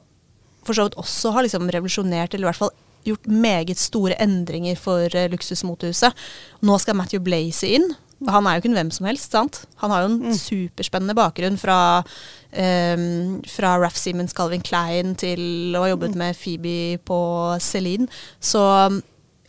for 0.66 0.74
så 0.74 0.88
vidt 0.88 0.98
også 0.98 1.30
ha 1.30 1.44
liksom 1.46 1.68
revolusjonert, 1.70 2.34
eller 2.34 2.48
i 2.48 2.50
hvert 2.50 2.58
fall 2.58 2.74
gjort 3.06 3.28
meget 3.30 3.78
store 3.78 4.16
endringer 4.22 4.78
for 4.80 5.06
uh, 5.14 5.28
luksusmotehuset. 5.30 6.26
Nå 6.66 6.78
skal 6.82 6.98
Matthew 6.98 7.22
Blaze 7.26 7.70
inn. 7.78 7.92
Han 8.24 8.46
er 8.48 8.56
jo 8.56 8.62
ikke 8.62 8.76
hvem 8.78 8.90
som 8.94 9.06
helst, 9.10 9.34
sant? 9.34 9.58
Han 9.82 9.92
har 9.92 10.04
jo 10.04 10.08
en 10.08 10.20
mm. 10.30 10.36
superspennende 10.40 11.16
bakgrunn 11.18 11.58
fra, 11.60 11.78
um, 12.56 13.42
fra 13.52 13.74
Raff 13.82 13.98
Siemens, 14.00 14.32
Calvin 14.36 14.64
Klein 14.64 15.12
til 15.20 15.76
å 15.76 15.84
ha 15.84 15.90
jobbet 15.92 16.16
mm. 16.16 16.22
med 16.22 16.38
Phoebe 16.40 16.78
på 17.04 17.20
Celine. 17.60 18.08
Så 18.40 18.62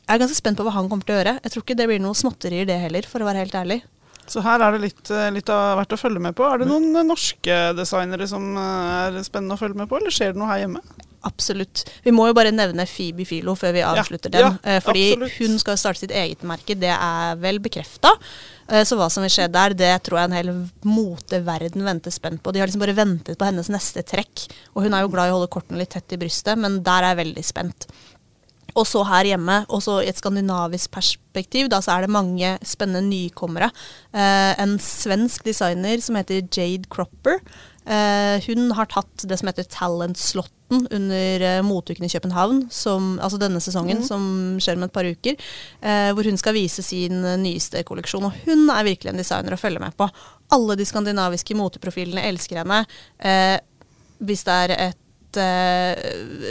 jeg 0.07 0.15
er 0.15 0.23
ganske 0.23 0.39
spent 0.39 0.59
på 0.59 0.67
hva 0.67 0.75
han 0.75 0.91
kommer 0.91 1.07
til 1.07 1.15
å 1.15 1.21
gjøre. 1.21 1.37
Jeg 1.43 1.53
tror 1.53 1.63
ikke 1.63 1.79
det 1.79 1.87
blir 1.89 2.03
noe 2.03 2.15
småtterier 2.15 2.67
det 2.67 2.79
heller, 2.79 3.07
for 3.07 3.23
å 3.23 3.29
være 3.29 3.45
helt 3.45 3.55
ærlig. 3.59 3.81
Så 4.27 4.43
her 4.43 4.59
er 4.63 4.75
det 4.75 4.83
litt, 4.83 5.09
eh, 5.11 5.29
litt 5.31 5.49
av 5.51 5.77
hvert 5.79 5.95
å 5.95 5.99
følge 5.99 6.21
med 6.23 6.35
på. 6.35 6.43
Er 6.47 6.61
det 6.61 6.67
noen 6.67 6.91
eh, 6.91 7.05
norske 7.07 7.57
designere 7.77 8.27
som 8.27 8.49
eh, 8.59 8.95
er 9.07 9.19
spennende 9.23 9.55
å 9.55 9.61
følge 9.61 9.79
med 9.79 9.87
på, 9.91 9.99
eller 10.01 10.13
skjer 10.13 10.35
det 10.35 10.41
noe 10.41 10.51
her 10.51 10.65
hjemme? 10.65 10.83
Absolutt. 11.27 11.85
Vi 12.03 12.13
må 12.15 12.27
jo 12.29 12.35
bare 12.37 12.51
nevne 12.55 12.85
Phoebe 12.87 13.25
Filo 13.27 13.55
før 13.59 13.73
vi 13.75 13.83
avslutter 13.87 14.31
ja, 14.31 14.51
den. 14.51 14.59
Ja, 14.63 14.83
fordi 14.83 15.05
absolutt. 15.15 15.39
hun 15.39 15.63
skal 15.63 15.79
starte 15.79 16.03
sitt 16.03 16.15
eget 16.15 16.43
merke, 16.47 16.75
det 16.79 16.91
er 16.93 17.39
vel 17.41 17.59
bekrefta. 17.63 18.13
Så 18.67 18.97
hva 18.99 19.05
som 19.07 19.23
vil 19.23 19.31
skje 19.31 19.45
der, 19.47 19.71
det 19.79 19.93
tror 20.03 20.19
jeg 20.19 20.27
en 20.27 20.35
hel 20.35 20.49
moteverden 20.83 21.85
venter 21.87 22.11
spent 22.11 22.41
på. 22.43 22.51
De 22.51 22.59
har 22.59 22.67
liksom 22.67 22.81
bare 22.83 22.97
ventet 22.97 23.39
på 23.39 23.47
hennes 23.47 23.69
neste 23.71 24.03
trekk. 24.03 24.43
Og 24.75 24.83
hun 24.83 24.95
er 24.97 25.05
jo 25.05 25.11
glad 25.13 25.29
i 25.29 25.31
å 25.31 25.37
holde 25.37 25.51
kortene 25.53 25.79
litt 25.79 25.93
tett 25.95 26.17
i 26.17 26.19
brystet, 26.19 26.59
men 26.59 26.81
der 26.83 27.05
er 27.05 27.13
jeg 27.13 27.21
veldig 27.21 27.45
spent. 27.47 27.87
Og 28.77 28.85
så 28.85 29.01
her 29.07 29.31
hjemme, 29.31 29.61
også 29.73 30.01
i 30.03 30.09
et 30.11 30.19
skandinavisk 30.19 30.91
perspektiv, 30.93 31.69
da, 31.71 31.79
så 31.81 31.95
er 31.95 32.05
det 32.05 32.13
mange 32.13 32.53
spennende 32.67 33.07
nykommere. 33.07 33.71
Eh, 34.13 34.53
en 34.61 34.77
svensk 34.81 35.47
designer 35.47 36.01
som 36.03 36.19
heter 36.19 36.43
Jade 36.45 36.89
Cropper. 36.93 37.41
Eh, 37.87 38.43
hun 38.47 38.71
har 38.75 38.89
tatt 38.91 39.23
det 39.29 39.37
som 39.39 39.47
heter 39.47 39.67
Talent-slotten 39.71 40.87
under 40.91 41.45
eh, 41.47 41.61
motuken 41.63 42.05
i 42.05 42.11
København, 42.11 42.65
som, 42.73 43.15
altså 43.23 43.39
denne 43.39 43.61
sesongen, 43.63 44.01
mm. 44.01 44.07
som 44.09 44.27
skjer 44.59 44.75
om 44.75 44.83
et 44.87 44.95
par 44.95 45.07
uker. 45.07 45.39
Eh, 45.79 46.09
hvor 46.11 46.27
hun 46.27 46.39
skal 46.39 46.57
vise 46.57 46.83
sin 46.83 47.23
nyeste 47.43 47.85
kolleksjon. 47.87 48.27
Og 48.27 48.43
hun 48.43 48.67
er 48.73 48.89
virkelig 48.89 49.13
en 49.13 49.23
designer 49.23 49.55
å 49.55 49.61
følge 49.61 49.83
med 49.83 49.95
på. 49.97 50.09
Alle 50.55 50.77
de 50.79 50.87
skandinaviske 50.87 51.55
moteprofilene 51.57 52.27
elsker 52.27 52.63
henne. 52.63 52.83
Eh, 53.19 53.57
hvis 54.27 54.43
det 54.47 54.61
er 54.65 54.77
et 54.89 55.03
uh, 55.39 55.93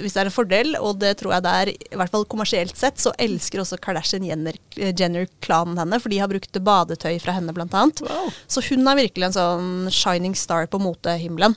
hvis 0.02 0.14
det 0.14 0.20
er 0.22 0.28
en 0.30 0.34
fordel, 0.34 0.68
og 0.80 1.00
det 1.02 1.12
tror 1.20 1.32
jeg 1.36 1.44
det 1.46 1.52
er, 1.60 1.66
i 1.74 1.98
hvert 2.00 2.12
fall 2.12 2.26
kommersielt 2.30 2.76
sett, 2.78 2.98
så 3.02 3.10
elsker 3.22 3.60
også 3.62 3.78
Kardashian-Jenner-klanen 3.84 5.78
henne, 5.82 6.00
for 6.02 6.08
de 6.12 6.20
har 6.22 6.30
brukt 6.30 6.62
badetøy 6.70 7.18
fra 7.22 7.32
henne, 7.36 7.54
blant 7.56 7.74
annet. 7.76 7.98
Wow. 8.06 8.26
Så 8.50 8.58
hun 8.70 8.82
er 8.86 9.00
virkelig 9.02 9.26
en 9.28 9.36
sånn 9.36 9.68
shining 9.94 10.34
star 10.38 10.64
på 10.70 10.78
motehimmelen. 10.82 11.54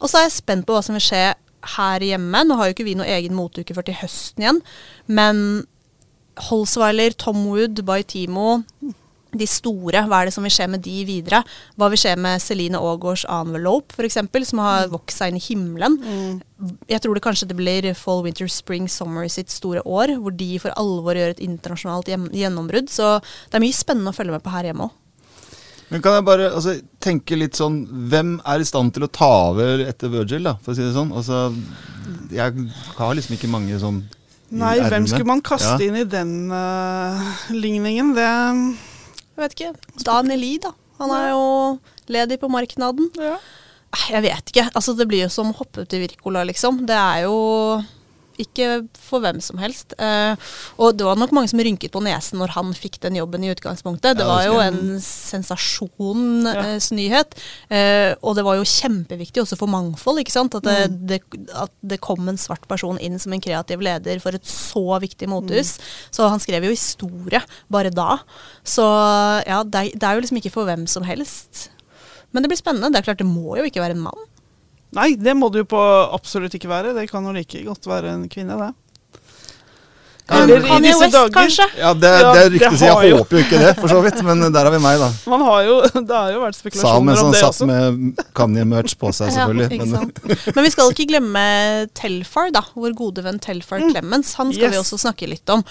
Og 0.00 0.06
så 0.10 0.20
er 0.20 0.24
jeg 0.26 0.38
spent 0.40 0.66
på 0.68 0.72
hva 0.76 0.82
som 0.84 0.96
vil 0.98 1.06
skje 1.06 1.24
her 1.76 2.04
hjemme. 2.04 2.38
Nå 2.44 2.52
har 2.58 2.68
jo 2.68 2.74
ikke 2.76 2.88
vi 2.88 2.98
noe 2.98 3.08
egen 3.16 3.34
moteuke 3.36 3.74
før 3.76 3.86
til 3.88 3.98
høsten 4.02 4.44
igjen, 4.44 4.60
men 5.08 5.36
Holsweiler, 6.50 7.16
Tom 7.16 7.46
Wood, 7.48 7.80
By 7.88 8.02
Timo 8.04 8.60
de 9.34 9.46
store, 9.50 10.04
hva 10.06 10.20
er 10.20 10.28
det 10.28 10.34
som 10.36 10.44
vil 10.46 10.54
skje 10.54 10.68
med 10.70 10.82
de 10.84 11.00
videre? 11.08 11.42
Hva 11.76 11.88
vil 11.92 12.00
skje 12.00 12.14
med 12.20 12.42
Celine 12.42 12.78
Aagaards 12.78 13.26
Envelope, 13.32 13.96
f.eks., 13.96 14.20
som 14.48 14.62
har 14.62 14.86
mm. 14.86 14.92
vokst 14.94 15.20
seg 15.20 15.32
inn 15.32 15.40
i 15.40 15.44
himmelen? 15.44 15.96
Mm. 16.00 16.76
Jeg 16.88 17.02
tror 17.04 17.16
det 17.16 17.24
kanskje 17.24 17.48
det 17.50 17.58
blir 17.58 17.88
Fall, 17.98 18.22
Winter, 18.24 18.48
Spring, 18.52 18.86
Summer 18.88 19.28
sitt 19.32 19.52
store 19.52 19.82
år, 19.84 20.16
hvor 20.22 20.36
de 20.36 20.56
for 20.62 20.74
alvor 20.78 21.18
gjør 21.18 21.34
et 21.34 21.42
internasjonalt 21.44 22.08
gjennombrudd. 22.08 22.88
Så 22.92 23.18
det 23.50 23.58
er 23.58 23.66
mye 23.66 23.76
spennende 23.76 24.14
å 24.14 24.16
følge 24.16 24.36
med 24.36 24.46
på 24.46 24.54
her 24.54 24.70
hjemme 24.70 24.88
òg. 24.88 25.02
Men 25.86 26.02
kan 26.02 26.16
jeg 26.16 26.26
bare 26.26 26.48
altså, 26.50 26.72
tenke 26.98 27.36
litt 27.38 27.54
sånn 27.54 27.76
Hvem 28.10 28.32
er 28.42 28.58
i 28.58 28.66
stand 28.66 28.90
til 28.96 29.04
å 29.06 29.10
ta 29.12 29.28
over 29.52 29.84
etter 29.84 30.10
Virgil, 30.10 30.48
da, 30.48 30.56
for 30.58 30.72
å 30.72 30.74
si 30.74 30.82
det 30.82 30.96
sånn? 30.96 31.12
Altså, 31.14 31.44
jeg 32.34 32.66
har 32.96 33.14
liksom 33.14 33.36
ikke 33.36 33.50
mange 33.52 33.78
sånn 33.78 34.02
Nei, 34.56 34.76
hvem 34.78 35.08
skulle 35.10 35.26
man 35.26 35.40
kaste 35.42 35.80
ja. 35.82 35.88
inn 35.88 35.96
i 35.98 36.04
den 36.06 36.52
uh, 36.54 37.22
ligningen? 37.50 38.12
Det 38.14 38.26
jeg 39.36 39.44
vet 39.44 39.54
ikke. 39.56 40.02
Dan 40.04 40.32
Eli, 40.32 40.56
da. 40.64 40.72
Han 41.00 41.12
er 41.12 41.28
jo 41.34 41.44
ledig 42.12 42.38
på 42.40 42.48
marknaden. 42.48 43.10
Ja. 43.20 43.36
Jeg 44.10 44.24
vet 44.24 44.52
ikke. 44.52 44.66
Altså, 44.72 44.94
det 44.96 45.06
blir 45.08 45.26
jo 45.26 45.32
som 45.32 45.52
å 45.52 45.58
hoppe 45.58 45.84
ut 45.84 45.96
i 45.96 46.00
Wirkola, 46.02 46.44
liksom. 46.48 46.82
Det 46.88 46.96
er 46.96 47.26
jo 47.26 47.36
ikke 48.42 48.88
for 49.00 49.20
hvem 49.24 49.40
som 49.44 49.58
helst. 49.62 49.94
Uh, 50.00 50.34
og 50.78 50.96
det 50.98 51.04
var 51.06 51.16
nok 51.20 51.32
mange 51.36 51.48
som 51.52 51.60
rynket 51.62 51.92
på 51.94 52.02
nesen 52.04 52.38
når 52.40 52.48
han 52.56 52.72
fikk 52.76 52.98
den 53.02 53.16
jobben 53.18 53.44
i 53.46 53.50
utgangspunktet. 53.54 54.16
Det 54.18 54.26
var 54.28 54.44
jo 54.46 54.58
en 54.62 54.98
sensasjonsnyhet. 56.06 57.34
Uh, 57.70 58.12
og 58.22 58.36
det 58.38 58.44
var 58.46 58.58
jo 58.58 58.66
kjempeviktig 58.68 59.42
også 59.42 59.56
for 59.60 59.68
mangfold, 59.72 60.20
ikke 60.22 60.34
sant. 60.34 60.54
At 60.58 60.64
det, 60.66 60.76
Mm. 60.90 61.06
det, 61.06 61.20
at 61.54 61.72
det 61.82 62.00
kom 62.00 62.28
en 62.28 62.36
svart 62.38 62.66
person 62.68 62.98
inn 62.98 63.18
som 63.18 63.32
en 63.32 63.40
kreativ 63.40 63.80
leder 63.80 64.20
for 64.20 64.30
et 64.34 64.44
så 64.44 65.00
viktig 65.00 65.26
Mm. 65.26 65.32
motehus. 65.34 65.78
Så 66.10 66.28
han 66.28 66.38
skrev 66.40 66.62
jo 66.64 66.70
historie 66.70 67.42
bare 67.70 67.90
da. 67.90 68.18
Så 68.64 68.82
ja, 69.46 69.62
det, 69.64 69.92
det 69.98 70.02
er 70.02 70.14
jo 70.14 70.20
liksom 70.20 70.38
ikke 70.40 70.52
for 70.52 70.64
hvem 70.64 70.86
som 70.86 71.02
helst. 71.04 71.70
Men 72.32 72.42
det 72.42 72.50
blir 72.50 72.58
spennende. 72.60 72.90
Det 72.92 72.98
er 73.00 73.02
klart, 73.12 73.18
det 73.18 73.26
må 73.26 73.56
jo 73.56 73.64
ikke 73.64 73.80
være 73.80 73.96
en 73.96 74.02
mann. 74.04 74.18
Nei, 74.96 75.10
det 75.20 75.36
må 75.36 75.50
det 75.52 75.64
jo 75.66 75.68
på 75.76 75.84
absolutt 76.16 76.56
ikke 76.56 76.70
være. 76.72 76.94
Det 76.96 77.08
kan 77.10 77.24
jo 77.28 77.36
like 77.36 77.62
godt 77.68 77.86
være 77.90 78.16
en 78.16 78.26
kvinne, 78.32 78.56
det. 78.64 78.72
Eller 80.26 80.58
i 80.58 80.78
disse 80.82 80.98
West, 81.04 81.12
dager. 81.14 81.30
kanskje? 81.30 81.64
Ja, 81.78 81.92
det, 81.94 82.08
Ja, 82.10 82.30
det 82.34 82.40
er 82.42 82.48
ryktet 82.50 82.80
har 82.82 83.02
jeg 83.04 83.10
jo- 83.12 83.18
håper 83.20 83.36
jo 83.36 83.42
ikke 83.44 83.58
det, 83.62 83.68
for 83.78 83.86
så 83.92 83.98
vidt. 84.02 84.22
Men 84.26 84.40
der 84.52 84.64
har 84.66 84.72
vi 84.74 84.80
meg, 84.82 84.98
da. 84.98 85.10
Man 85.30 85.40
har 85.46 85.60
jo, 85.62 85.76
det 85.86 86.10
har 86.16 86.32
jo 86.34 86.40
vært 86.42 86.56
spekulasjoner 86.58 86.98
om 86.98 87.28
om 87.28 87.30
også. 87.30 87.52
Sammen 87.52 87.52
satt 87.54 87.68
med 87.70 88.24
Kanye-merch 88.34 88.96
på 88.98 89.12
seg, 89.14 89.30
selvfølgelig. 89.36 89.78
Ja, 89.78 89.86
men. 89.86 90.10
Men 90.56 90.66
vi 90.66 90.72
skal 90.74 90.90
ikke 90.90 91.06
glemme 91.12 91.44
Telfar, 91.94 92.50
da. 92.50 92.64
Vår 92.74 92.96
gode 92.98 93.22
venn 93.22 93.38
Telfar 93.38 93.78
Clemens. 93.86 94.34
Han 94.40 94.50
skal 94.56 94.74
vi 94.74 94.80
også 94.82 94.98
snakke 94.98 95.30
litt 95.30 95.46
om. 95.54 95.62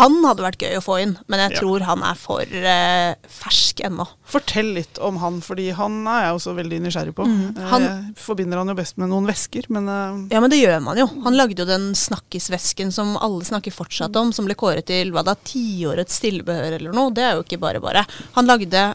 Han 0.00 0.16
hadde 0.24 0.48
vært 0.48 0.64
gøy 0.64 0.80
å 0.80 0.84
få 0.88 0.96
inn, 1.04 1.18
men 1.28 1.44
jeg 1.44 1.58
Ja. 1.58 1.60
tror 1.60 1.84
han 1.90 2.02
er 2.02 2.16
for 2.16 2.40
uh, 2.40 3.12
fersk 3.28 3.84
ennå. 3.84 4.08
Fortell 4.30 4.68
litt 4.76 4.98
om 5.02 5.16
han, 5.18 5.40
fordi 5.42 5.70
han 5.74 5.96
er 6.06 6.20
jeg 6.28 6.34
også 6.36 6.52
veldig 6.54 6.78
nysgjerrig 6.84 7.14
på. 7.18 7.24
Mm, 7.26 7.56
Eh, 7.58 7.68
han- 7.72 7.82
Jeg 7.82 8.14
forbinder 8.16 8.58
han 8.60 8.68
jo 8.70 8.74
best 8.78 8.96
med 8.98 9.08
noen 9.10 9.26
væsker, 9.26 9.66
men 9.74 9.88
eh, 9.88 10.34
Ja, 10.34 10.40
men 10.40 10.50
det 10.50 10.60
gjør 10.62 10.80
man 10.82 10.96
jo. 11.00 11.06
Han 11.24 11.34
lagde 11.34 11.58
jo 11.58 11.64
den 11.66 11.92
snakkisvesken 11.98 12.92
som 12.92 13.16
alle 13.18 13.42
snakker 13.44 13.72
fortsatt 13.74 14.14
om, 14.16 14.32
som 14.32 14.46
ble 14.46 14.54
kåret 14.54 14.86
til 14.86 15.10
hva 15.10 15.24
da, 15.24 15.34
tiårets 15.34 16.20
stillebehør 16.20 16.78
eller 16.78 16.92
noe. 16.92 17.10
Det 17.12 17.24
er 17.26 17.34
jo 17.34 17.42
ikke 17.42 17.58
bare 17.60 17.80
bare. 17.82 18.06
Han 18.36 18.46
lagde, 18.46 18.94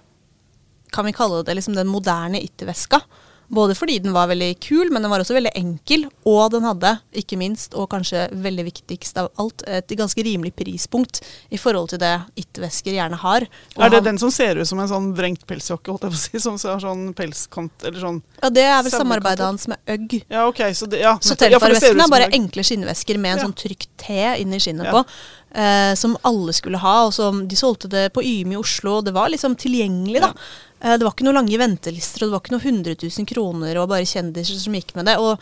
kan 0.92 1.06
vi 1.06 1.12
kalle 1.12 1.44
det 1.44 1.56
liksom 1.58 1.76
den 1.76 1.88
moderne 1.92 2.40
it-veska. 2.42 3.02
Både 3.50 3.76
fordi 3.78 4.00
den 4.02 4.14
var 4.16 4.28
veldig 4.28 4.60
kul, 4.60 4.90
men 4.92 5.02
den 5.06 5.12
var 5.12 5.20
også 5.22 5.36
veldig 5.38 5.52
enkel. 5.56 6.08
Og 6.26 6.52
den 6.52 6.64
hadde, 6.66 7.00
ikke 7.14 7.38
minst, 7.38 7.74
og 7.78 7.90
kanskje 7.92 8.26
veldig 8.32 8.66
viktigst 8.72 9.18
av 9.22 9.30
alt, 9.38 9.62
et 9.68 9.88
ganske 9.88 10.24
rimelig 10.26 10.56
prispunkt 10.56 11.22
i 11.54 11.58
forhold 11.62 11.90
til 11.90 12.00
det 12.02 12.14
it-vesker 12.42 12.96
gjerne 12.98 13.20
har. 13.22 13.46
Og 13.76 13.84
er 13.86 13.90
det 13.90 14.00
han- 14.02 14.04
den 14.06 14.18
som 14.18 14.32
ser 14.32 14.58
ut 14.58 14.68
som 14.68 14.80
en 14.80 14.88
sånn 14.90 15.14
vrengt 15.16 15.46
pelsjakke, 15.46 15.92
holdt 15.94 16.02
jeg 16.04 16.12
på 16.12 16.16
å 16.16 16.24
si, 16.26 16.40
som 16.46 16.58
har 16.58 16.80
sånn 16.80 17.14
pelskant, 17.14 17.72
eller 17.84 18.00
sånn 18.00 18.22
Ja, 18.42 18.50
det 18.50 18.64
er 18.64 18.82
vel 18.84 18.92
samarbeidet 18.92 19.40
hans 19.46 19.68
med 19.68 19.78
Øgg. 19.88 20.24
Ja, 20.30 20.48
ok, 20.48 20.60
så 20.74 20.90
det, 20.90 21.00
ja. 21.02 21.18
Så 21.22 21.36
ja, 21.38 21.60
Telfar-vesken 21.60 22.02
er 22.02 22.08
bare 22.10 22.26
en- 22.32 22.42
enkle 22.42 22.64
skinnvesker 22.64 23.18
med 23.20 23.32
en 23.34 23.38
Ja. 23.38 23.44
sånn 23.46 23.56
trykt 23.56 23.88
T 23.98 24.14
inni 24.42 24.58
skinnet 24.60 24.86
Ja. 24.86 24.92
på. 24.92 25.06
Eh, 25.56 25.94
som 25.96 26.18
alle 26.26 26.52
skulle 26.52 26.78
ha. 26.78 27.06
og 27.06 27.14
som 27.14 27.48
De 27.48 27.56
solgte 27.56 27.88
det 27.88 28.12
på 28.12 28.22
Yme 28.22 28.54
i 28.54 28.58
Oslo. 28.58 29.02
Det 29.02 29.14
var 29.14 29.30
liksom 29.30 29.56
tilgjengelig, 29.56 30.20
da. 30.20 30.34
Eh, 30.86 30.98
det 30.98 31.06
var 31.06 31.16
ikke 31.16 31.26
noen 31.28 31.42
lange 31.42 31.62
ventelister, 31.62 32.24
og 32.24 32.30
det 32.30 32.36
var 32.36 32.44
ikke 32.44 32.58
noe 32.58 32.68
100 32.68 33.00
000 33.02 33.32
kroner 33.32 33.82
og 33.82 33.90
bare 33.94 34.10
kjendiser 34.10 34.62
som 34.62 34.78
gikk 34.78 34.94
med 34.98 35.10
det. 35.10 35.18
Og 35.22 35.42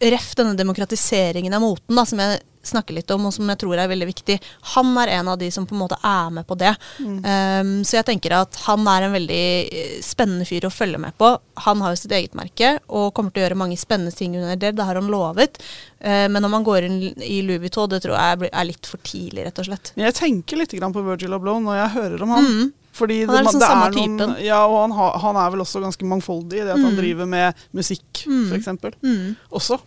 ref 0.00 0.30
denne 0.38 0.56
demokratiseringen 0.56 1.54
av 1.56 1.64
moten, 1.64 1.98
da, 1.98 2.06
som 2.08 2.22
jeg 2.22 2.40
snakker 2.64 2.92
litt 2.92 3.10
om, 3.12 3.24
og 3.24 3.32
som 3.32 3.48
jeg 3.48 3.60
tror 3.62 3.80
er 3.80 3.88
veldig 3.88 4.06
viktig. 4.08 4.36
Han 4.74 4.92
er 5.00 5.14
en 5.16 5.28
av 5.32 5.38
de 5.40 5.48
som 5.52 5.64
på 5.68 5.74
en 5.74 5.80
måte 5.80 5.96
er 6.04 6.32
med 6.32 6.46
på 6.48 6.56
det. 6.60 6.72
Um, 7.00 7.70
så 7.88 7.98
jeg 7.98 8.06
tenker 8.10 8.34
at 8.36 8.58
han 8.66 8.84
er 8.92 9.06
en 9.06 9.14
veldig 9.16 9.44
eh, 9.64 9.94
spennende 10.04 10.44
fyr 10.48 10.66
å 10.68 10.72
følge 10.72 11.00
med 11.00 11.16
på. 11.20 11.30
Han 11.64 11.80
har 11.84 11.94
jo 11.94 12.00
sitt 12.02 12.12
eget 12.16 12.36
merke 12.36 12.74
og 12.88 13.14
kommer 13.16 13.32
til 13.32 13.42
å 13.42 13.46
gjøre 13.46 13.60
mange 13.62 13.80
spennende 13.80 14.12
ting 14.16 14.36
under 14.36 14.60
det. 14.60 14.74
Det 14.76 14.88
har 14.88 15.00
han 15.00 15.08
lovet. 15.12 15.56
Uh, 16.04 16.28
men 16.32 16.44
om 16.44 16.58
han 16.58 16.66
går 16.68 16.88
inn 16.88 17.00
i 17.24 17.40
Louis 17.46 17.62
Vuitton, 17.64 17.88
det 17.94 18.02
tror 18.04 18.18
jeg 18.18 18.52
er 18.52 18.68
litt 18.68 18.92
for 18.92 19.00
tidlig, 19.08 19.48
rett 19.48 19.64
og 19.64 19.70
slett. 19.70 19.94
Jeg 20.00 20.16
tenker 20.20 20.60
litt 20.60 20.76
grann 20.76 20.96
på 20.96 21.04
Virgil 21.06 21.36
Abloh 21.36 21.64
når 21.64 21.80
jeg 21.80 21.96
hører 21.96 22.28
om 22.28 22.36
han. 22.36 22.50
Mm. 22.50 22.68
Fordi 22.92 23.20
Han 23.26 23.36
er 23.36 23.44
liksom 23.46 23.60
det 23.60 23.68
samme 23.68 23.86
er 23.86 23.94
noen, 23.94 24.18
typen. 24.18 24.34
Ja, 24.44 24.64
og 24.66 24.80
han, 24.82 24.92
har, 24.98 25.18
han 25.22 25.36
er 25.36 25.50
vel 25.54 25.60
også 25.62 25.80
ganske 25.84 26.08
mangfoldig 26.10 26.58
i 26.58 26.64
det 26.66 26.72
at 26.74 26.80
han 26.82 26.92
Mm. 26.92 26.98
driver 26.98 27.26
med 27.26 27.54
musikk, 27.72 28.24
Mm. 28.26 28.52
eksempel. 28.58 28.92
Mm. 29.02 29.36
Også. 29.52 29.78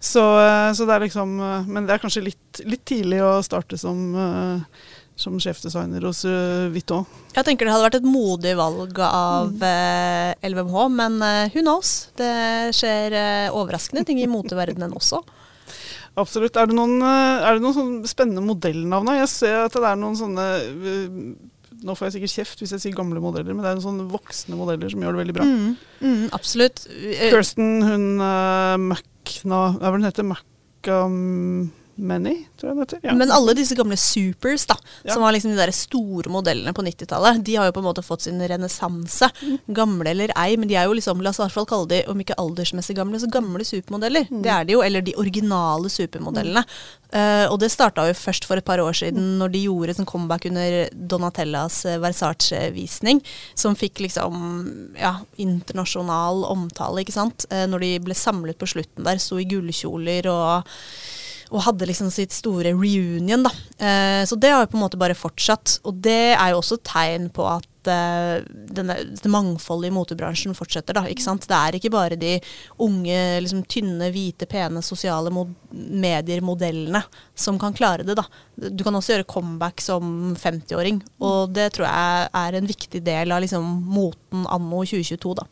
Så, 0.00 0.20
eh, 0.38 0.72
så 0.76 0.86
det 0.86 0.94
er 0.94 1.00
liksom 1.06 1.40
eh, 1.40 1.62
Men 1.66 1.86
det 1.86 1.94
er 1.94 1.98
kanskje 2.02 2.22
litt, 2.26 2.60
litt 2.66 2.84
tidlig 2.84 3.20
å 3.24 3.42
starte 3.42 3.78
som, 3.78 4.14
eh, 4.14 4.60
som 5.16 5.38
sjefdesigner 5.40 6.02
hos 6.04 6.24
Vuitton. 6.74 7.06
Jeg 7.34 7.44
tenker 7.46 7.64
det 7.64 7.72
hadde 7.72 7.86
vært 7.88 8.00
et 8.02 8.10
modig 8.10 8.54
valg 8.58 8.98
av 9.00 9.62
eh, 9.62 10.34
LVMH, 10.44 10.90
men 10.92 11.18
who 11.54 11.62
knows? 11.62 12.10
Det 12.16 12.74
skjer 12.76 13.16
overraskende 13.54 14.04
ting 14.04 14.20
i 14.20 14.26
moteverdenen 14.28 14.92
også. 14.92 15.22
Absolutt. 16.16 16.56
Er 16.56 16.66
det 16.66 16.76
noen, 16.76 17.00
er 17.02 17.54
det 17.56 17.62
noen 17.64 17.74
sånne 17.76 18.08
spennende 18.08 18.44
modellnavn? 18.44 19.08
Jeg 19.20 19.28
ser 19.28 19.64
at 19.66 19.72
det 19.72 19.84
er 19.84 19.96
noen 20.00 20.16
sånne 20.16 20.46
Nå 21.84 21.96
får 21.96 22.08
jeg 22.08 22.16
sikkert 22.16 22.34
kjeft 22.38 22.62
hvis 22.62 22.72
jeg 22.76 22.82
sier 22.84 22.96
gamle 22.96 23.20
modeller, 23.22 23.52
men 23.52 23.64
det 23.64 23.72
er 23.72 23.82
sånne 23.84 24.06
voksne 24.10 24.58
modeller 24.58 24.92
som 24.92 25.02
gjør 25.04 25.16
det 25.16 25.22
veldig 25.24 25.36
bra. 25.36 25.46
Mm, 25.48 25.72
mm, 26.00 26.22
absolutt. 26.36 26.86
Eh, 26.88 27.28
Kirsten, 27.34 27.82
hun 27.84 28.06
uh, 28.22 28.76
Macna 28.80 29.60
Hva 29.76 29.82
er 29.82 29.90
det 29.90 29.96
hun 29.98 30.08
heter? 30.08 30.30
Macamany, 31.96 32.46
tror 32.58 32.70
jeg 32.70 32.76
det 32.76 32.84
heter. 32.84 33.00
Ja. 33.08 33.14
Men 33.16 33.32
alle 33.32 33.54
disse 33.56 33.74
gamle 33.76 33.96
supers, 33.96 34.66
da, 34.66 34.76
Ja. 35.04 35.14
som 35.14 35.22
var 35.22 35.32
liksom 35.32 35.50
de 35.50 35.56
der 35.56 35.72
store 35.72 36.30
modellene 36.30 36.72
på 36.72 36.82
90-tallet, 36.82 37.42
de 37.42 37.56
har 37.56 37.66
jo 37.66 37.72
på 37.72 37.80
en 37.80 37.88
måte 37.88 38.04
fått 38.04 38.22
sin 38.22 38.40
renessanse. 38.40 39.30
Mm. 39.42 39.58
Gamle 39.74 40.10
eller 40.10 40.32
ei, 40.36 40.56
men 40.56 40.68
de 40.68 40.76
er 40.76 40.84
jo 40.84 40.92
liksom, 40.92 41.22
la 41.22 41.30
oss 41.30 41.38
i 41.38 41.42
hvert 41.42 41.52
fall 41.52 41.66
kalle 41.66 41.88
de, 41.88 42.02
om 42.08 42.20
ikke 42.20 42.36
aldersmessig 42.36 42.96
gamle, 42.96 43.18
så 43.18 43.30
gamle 43.30 43.64
supermodeller. 43.64 44.26
Mm. 44.30 44.42
Det 44.42 44.50
er 44.50 44.64
de 44.64 44.72
jo, 44.72 44.82
eller 44.82 45.00
de 45.00 45.16
originale 45.16 45.88
supermodellene. 45.88 46.64
Eh, 47.12 47.46
og 47.48 47.60
det 47.60 47.70
starta 47.70 48.06
jo 48.08 48.14
først 48.18 48.44
for 48.44 48.56
et 48.56 48.64
par 48.66 48.78
år 48.82 48.92
siden, 48.92 49.38
når 49.38 49.52
de 49.54 49.64
gjorde 49.66 49.94
sånn 49.96 50.08
comeback 50.08 50.48
under 50.50 50.88
Donatellas 50.92 51.84
eh, 51.86 52.00
Versace-visning, 52.02 53.22
som 53.54 53.76
fikk 53.78 54.00
liksom 54.00 54.96
ja, 54.98 55.20
internasjonal 55.38 56.44
omtale, 56.44 57.00
ikke 57.04 57.14
sant. 57.14 57.46
Uh, 57.52 57.64
når 57.70 57.84
de 57.84 57.92
ble 58.08 58.14
samlet 58.14 58.58
på 58.58 58.68
slutten 58.68 59.06
der, 59.06 59.20
sto 59.22 59.38
i 59.40 59.46
gullkjoler 59.48 60.26
og 60.28 60.66
og 61.52 61.62
hadde 61.66 61.86
liksom 61.88 62.10
sitt 62.10 62.34
store 62.34 62.72
reunion, 62.74 63.46
da. 63.46 63.52
Eh, 63.78 64.24
så 64.26 64.38
det 64.38 64.50
har 64.50 64.64
jo 64.64 64.72
på 64.72 64.78
en 64.78 64.84
måte 64.86 64.98
bare 65.00 65.16
fortsatt. 65.16 65.78
Og 65.86 65.98
det 66.02 66.34
er 66.34 66.52
jo 66.52 66.60
også 66.60 66.80
et 66.80 66.86
tegn 66.88 67.28
på 67.34 67.46
at 67.46 67.90
eh, 67.92 68.42
denne, 68.74 68.96
det 69.14 69.30
mangfoldet 69.30 69.92
i 69.92 69.94
motebransjen 69.94 70.56
fortsetter, 70.58 70.98
da. 70.98 71.04
Ikke 71.10 71.24
sant? 71.24 71.46
Det 71.46 71.58
er 71.58 71.78
ikke 71.78 71.92
bare 71.94 72.18
de 72.18 72.36
unge, 72.82 73.18
liksom 73.44 73.62
tynne, 73.70 74.10
hvite, 74.14 74.48
pene 74.50 74.82
sosiale 74.84 75.30
mod 75.34 75.54
medier-modellene 75.70 77.04
som 77.38 77.60
kan 77.62 77.76
klare 77.76 78.06
det, 78.06 78.18
da. 78.18 78.26
Du 78.56 78.82
kan 78.82 78.98
også 78.98 79.14
gjøre 79.14 79.30
comeback 79.30 79.84
som 79.84 80.34
50-åring, 80.40 81.02
og 81.22 81.54
det 81.54 81.70
tror 81.76 81.86
jeg 81.86 82.30
er 82.42 82.58
en 82.58 82.72
viktig 82.74 83.04
del 83.06 83.34
av 83.34 83.44
liksom 83.44 83.66
moten 83.86 84.48
anno 84.50 84.82
2022, 84.82 85.36
da. 85.38 85.46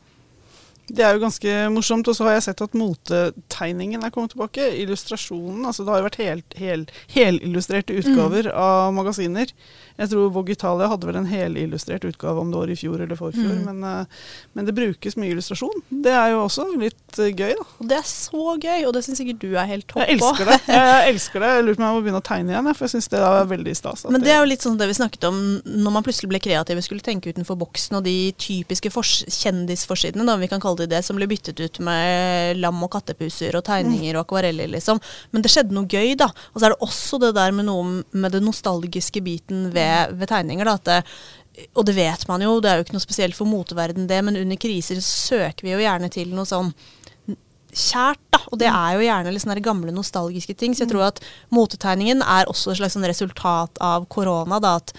Det 0.88 1.04
er 1.04 1.14
jo 1.16 1.22
ganske 1.22 1.54
morsomt. 1.72 2.08
Og 2.10 2.16
så 2.16 2.26
har 2.28 2.36
jeg 2.36 2.46
sett 2.48 2.64
at 2.64 2.76
motetegningen 2.78 4.04
er 4.04 4.12
kommet 4.14 4.34
tilbake. 4.34 4.68
Illustrasjonen. 4.82 5.64
altså 5.64 5.84
Det 5.84 5.94
har 5.94 6.02
jo 6.02 6.08
vært 6.08 6.20
helt, 6.22 6.58
hel, 6.60 6.86
helillustrerte 7.14 7.96
utgaver 8.00 8.50
av 8.52 8.92
magasiner. 8.96 9.52
Jeg 9.94 10.10
tror 10.10 10.32
Vogue 10.34 10.50
Italia 10.56 10.88
hadde 10.90 11.06
vel 11.06 11.20
en 11.20 11.28
helillustrert 11.30 12.04
utgave 12.08 12.42
om 12.42 12.50
det 12.50 12.58
var 12.58 12.70
i 12.72 12.76
fjor 12.78 13.02
eller 13.04 13.18
forfjor. 13.18 13.60
Mm. 13.60 13.66
Men, 13.68 13.84
eh, 13.86 14.24
men 14.58 14.66
det 14.66 14.74
brukes 14.74 15.14
mye 15.20 15.30
illustrasjon. 15.30 15.84
Det 16.04 16.10
er 16.10 16.32
jo 16.32 16.40
også 16.48 16.66
litt 16.80 17.20
eh, 17.22 17.30
gøy, 17.30 17.54
da. 17.60 17.66
Og 17.78 17.90
det 17.92 18.00
er 18.00 18.08
så 18.08 18.56
gøy, 18.58 18.80
og 18.88 18.94
det 18.96 19.04
syns 19.06 19.22
sikkert 19.22 19.44
du 19.44 19.54
er 19.54 19.68
helt 19.70 19.86
topp 19.86 20.02
på. 20.02 20.08
Jeg 20.10 20.18
elsker 20.18 20.50
det. 20.50 20.58
Jeg, 20.66 21.12
elsker 21.12 21.44
det. 21.44 21.52
Jeg 21.54 21.66
lurer 21.68 21.78
på 21.78 21.82
om 21.82 21.86
jeg 21.86 21.94
må 21.94 22.02
begynne 22.02 22.22
å 22.22 22.26
tegne 22.26 22.54
igjen, 22.54 22.70
for 22.74 22.86
jeg 22.86 22.94
syns 22.96 23.08
det 23.12 23.20
er 23.22 23.48
veldig 23.52 23.74
stas. 23.78 24.04
Men 24.10 24.24
det 24.24 24.32
er 24.34 24.40
jo 24.40 24.50
litt 24.50 24.66
sånn 24.66 24.78
det 24.80 24.88
vi 24.90 24.96
snakket 24.98 25.28
om 25.28 25.38
når 25.62 25.94
man 25.94 26.06
plutselig 26.06 26.30
ble 26.32 26.40
kreative, 26.42 26.82
skulle 26.84 27.04
tenke 27.06 27.30
utenfor 27.30 27.58
boksen, 27.60 28.00
og 28.00 28.06
de 28.08 28.16
typiske 28.40 28.90
kjendisforsidene, 28.90 30.26
da, 30.26 30.36
vi 30.42 30.50
kan 30.50 30.62
kalle 30.62 30.73
det 30.78 30.88
det, 30.92 31.02
som 31.06 31.18
ble 31.18 31.28
byttet 31.30 31.60
ut 31.60 31.78
med 31.84 32.58
lam 32.60 32.82
og 32.86 32.92
kattepuser 32.94 33.56
og 33.58 33.64
tegninger 33.66 34.16
og 34.16 34.24
akvareller, 34.24 34.70
liksom. 34.74 35.00
Men 35.32 35.44
det 35.44 35.52
skjedde 35.52 35.76
noe 35.76 35.88
gøy, 35.90 36.14
da. 36.20 36.30
Og 36.52 36.58
så 36.58 36.68
er 36.68 36.74
det 36.74 36.88
også 36.88 37.20
det 37.22 37.34
der 37.38 37.54
med 37.56 37.68
noe 37.68 38.02
med 38.10 38.34
det 38.34 38.42
nostalgiske 38.44 39.22
biten 39.24 39.70
ved, 39.74 40.14
ved 40.18 40.30
tegninger, 40.30 40.68
da. 40.68 40.76
At 40.80 40.90
det, 40.90 41.00
og 41.78 41.86
det 41.86 41.94
vet 41.96 42.26
man 42.28 42.42
jo, 42.42 42.58
det 42.60 42.70
er 42.70 42.80
jo 42.80 42.86
ikke 42.86 42.96
noe 42.96 43.04
spesielt 43.04 43.38
for 43.38 43.48
moteverden 43.48 44.08
det, 44.10 44.20
men 44.26 44.40
under 44.40 44.58
kriser 44.60 44.98
søker 45.04 45.66
vi 45.66 45.74
jo 45.74 45.82
gjerne 45.82 46.10
til 46.12 46.34
noe 46.34 46.48
sånn 46.48 46.72
kjært, 47.74 48.22
da. 48.34 48.40
Og 48.52 48.58
det 48.62 48.70
er 48.70 48.96
jo 48.96 49.04
gjerne 49.04 49.34
litt 49.34 49.42
sånne 49.42 49.62
gamle 49.64 49.94
nostalgiske 49.94 50.54
ting. 50.58 50.74
Så 50.74 50.84
jeg 50.84 50.92
tror 50.92 51.08
at 51.08 51.22
motetegningen 51.54 52.22
er 52.22 52.50
også 52.50 52.72
et 52.72 52.80
slags 52.80 52.96
sånn 52.96 53.06
resultat 53.08 53.80
av 53.82 54.06
korona. 54.12 54.60
da, 54.62 54.76
at 54.82 54.94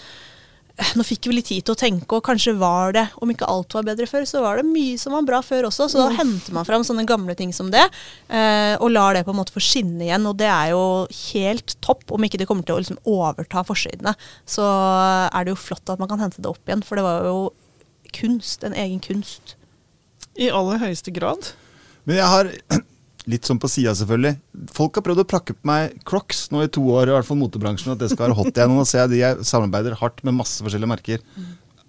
nå 0.76 1.04
fikk 1.08 1.30
vi 1.30 1.38
litt 1.38 1.48
tid 1.48 1.64
til 1.64 1.76
å 1.76 1.80
tenke, 1.80 2.18
og 2.18 2.26
kanskje 2.26 2.56
var 2.60 2.96
det, 2.96 3.06
om 3.24 3.30
ikke 3.32 3.48
alt 3.48 3.76
var 3.78 3.86
bedre 3.88 4.08
før, 4.10 4.26
så 4.28 4.42
var 4.44 4.60
det 4.60 4.66
mye 4.68 4.98
som 5.00 5.16
var 5.16 5.26
bra 5.28 5.40
før 5.46 5.70
også. 5.70 5.88
Så 5.92 6.02
da 6.02 6.10
henter 6.18 6.56
man 6.56 6.68
fram 6.68 6.84
sånne 6.88 7.06
gamle 7.08 7.36
ting 7.40 7.54
som 7.56 7.70
det, 7.72 7.84
eh, 8.28 8.76
og 8.76 8.92
lar 8.92 9.16
det 9.16 9.24
på 9.28 9.32
en 9.32 9.40
måte 9.40 9.56
få 9.56 9.64
skinne 9.64 10.04
igjen. 10.04 10.28
Og 10.28 10.36
det 10.42 10.50
er 10.52 10.74
jo 10.74 10.84
helt 11.32 11.78
topp, 11.86 12.04
om 12.12 12.28
ikke 12.28 12.42
det 12.42 12.50
kommer 12.50 12.68
til 12.68 12.76
å 12.76 12.82
liksom 12.84 13.00
overta 13.08 13.64
forsidene. 13.68 14.16
Så 14.44 14.66
er 14.66 15.46
det 15.46 15.56
jo 15.56 15.62
flott 15.64 15.94
at 15.94 16.02
man 16.02 16.12
kan 16.12 16.24
hente 16.24 16.44
det 16.44 16.52
opp 16.52 16.68
igjen, 16.68 16.84
for 16.84 17.00
det 17.00 17.08
var 17.08 17.30
jo 17.30 17.38
kunst, 18.16 18.68
en 18.68 18.76
egen 18.76 19.00
kunst. 19.04 19.56
I 20.36 20.52
aller 20.52 20.82
høyeste 20.84 21.14
grad. 21.16 21.54
Men 22.04 22.20
jeg 22.20 22.32
har 22.34 22.52
litt 23.32 23.48
sånn 23.48 23.60
på 23.62 23.70
sida, 23.72 23.94
selvfølgelig. 23.98 24.36
Folk 24.76 24.96
har 25.00 25.06
prøvd 25.08 25.24
å 25.24 25.28
prakke 25.30 25.56
på 25.58 25.66
meg 25.70 25.96
Crocs 26.08 26.48
nå 26.54 26.64
i 26.66 26.72
to 26.72 26.84
år, 26.94 27.10
i 27.10 27.16
hvert 27.16 27.28
fall 27.28 27.40
motebransjen, 27.42 27.94
at 27.96 28.02
det 28.02 28.12
skal 28.12 28.28
være 28.28 28.38
hot 28.40 28.52
igjen. 28.54 28.74
Og 28.76 28.82
nå 28.82 28.88
ser 28.90 29.06
jeg 29.06 29.14
de 29.16 29.22
jeg 29.24 29.46
samarbeider 29.50 29.98
hardt 30.02 30.24
med 30.28 30.38
masse 30.38 30.62
forskjellige 30.66 30.92
merker. 30.94 31.24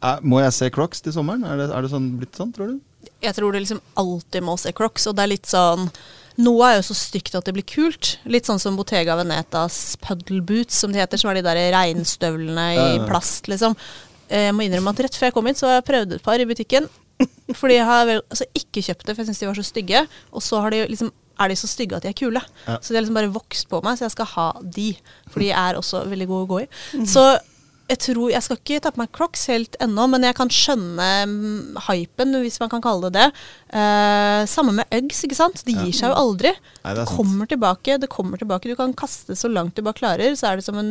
Er, 0.05 0.20
må 0.22 0.40
jeg 0.42 0.53
se 0.57 0.70
Crocs 0.72 1.01
til 1.05 1.12
sommeren? 1.16 1.44
Er 1.49 1.61
det, 1.61 1.70
er 1.72 1.83
det 1.87 1.90
sånn, 1.92 2.11
blitt 2.20 2.37
sånn, 2.37 2.53
tror 2.57 2.75
du? 2.75 2.79
Jeg 3.22 3.35
tror 3.37 3.53
du 3.55 3.61
liksom 3.62 3.81
alltid 4.01 4.44
må 4.44 4.57
se 4.61 4.72
Crocs, 4.77 5.07
og 5.11 5.16
det 5.16 5.25
er 5.27 5.33
litt 5.37 5.49
sånn 5.51 5.90
noe 6.37 6.66
er 6.68 6.75
jo 6.77 6.83
så 6.90 6.94
stygt 6.99 7.33
at 7.38 7.46
det 7.49 7.55
blir 7.57 7.64
kult. 7.64 8.18
Litt 8.29 8.44
sånn 8.44 8.59
som 8.61 8.75
Bottega 8.77 9.14
Venetas 9.16 9.94
puddle 10.05 10.42
boots, 10.44 10.77
som 10.83 10.92
de 10.92 11.01
heter. 11.01 11.16
Som 11.16 11.31
er 11.33 11.38
de 11.38 11.44
der 11.46 11.61
regnstøvlene 11.72 12.66
i 12.75 12.77
Ja, 12.77 12.88
ja. 12.99 13.07
plast, 13.09 13.49
liksom. 13.49 13.72
Eh, 14.29 14.51
Jeg 14.51 14.53
må 14.59 14.66
innrømme 14.66 14.92
at 14.92 15.01
rett 15.07 15.16
før 15.16 15.31
jeg 15.31 15.37
kom 15.38 15.49
hit, 15.49 15.57
så 15.57 15.70
har 15.70 15.79
jeg 15.79 15.87
prøvd 15.88 16.12
et 16.18 16.25
par 16.27 16.37
i 16.37 16.44
butikken. 16.44 16.90
Fordi 17.57 17.79
jeg 17.79 17.87
har 17.88 18.05
vel, 18.05 18.20
altså 18.29 18.44
ikke 18.53 18.83
kjøpt 18.85 19.07
det, 19.09 19.14
for 19.16 19.22
jeg 19.25 19.31
syns 19.31 19.40
de 19.40 19.49
var 19.49 19.57
så 19.57 19.64
stygge. 19.64 20.03
Og 20.37 20.44
så 20.44 20.61
har 20.61 20.77
de 20.77 20.83
liksom, 20.92 21.09
er 21.40 21.53
de 21.53 21.59
så 21.59 21.68
stygge 21.70 21.99
at 21.99 22.07
de 22.07 22.12
er 22.12 22.16
kule. 22.16 22.40
Ja. 22.66 22.79
Så 22.81 22.92
de 22.92 22.99
har 22.99 23.05
liksom 23.05 23.18
bare 23.18 23.35
vokst 23.35 23.68
på 23.70 23.83
meg, 23.85 23.99
så 23.99 24.07
jeg 24.07 24.16
skal 24.16 24.33
ha 24.37 24.49
de. 24.62 24.88
For 25.33 25.44
de 25.44 25.53
er 25.53 25.79
også 25.79 26.07
veldig 26.09 26.31
gode 26.31 26.46
å 26.46 26.51
gå 26.55 26.64
i. 26.64 26.70
Så 27.09 27.27
jeg 27.87 28.01
tror, 28.03 28.31
jeg 28.33 28.42
skal 28.42 28.59
ikke 28.59 28.81
ta 28.83 28.90
på 28.90 28.99
meg 28.99 29.12
Crocs 29.14 29.44
helt 29.53 29.77
ennå, 29.83 30.09
men 30.11 30.27
jeg 30.27 30.35
kan 30.38 30.51
skjønne 30.51 31.07
mm, 31.31 31.77
hypen, 31.87 32.35
hvis 32.42 32.59
man 32.59 32.70
kan 32.72 32.83
kalle 32.83 33.12
det 33.14 33.20
det. 33.20 33.44
Eh, 33.79 34.40
samme 34.51 34.75
med 34.81 34.90
Uggs, 34.96 35.22
ikke 35.27 35.38
sant. 35.38 35.62
Det 35.66 35.77
gir 35.77 35.94
seg 35.94 36.11
jo 36.11 36.18
aldri. 36.18 36.51
Nei, 36.83 36.96
det 36.99 37.07
sant. 37.07 37.14
kommer 37.14 37.51
tilbake, 37.51 37.99
det 38.03 38.11
kommer 38.11 38.42
tilbake. 38.42 38.72
Du 38.72 38.79
kan 38.79 38.94
kaste 38.99 39.38
så 39.38 39.51
langt 39.53 39.79
du 39.79 39.85
bare 39.87 39.99
klarer, 39.99 40.35
så 40.38 40.51
er 40.51 40.59
det 40.59 40.66
som 40.66 40.79
en 40.83 40.90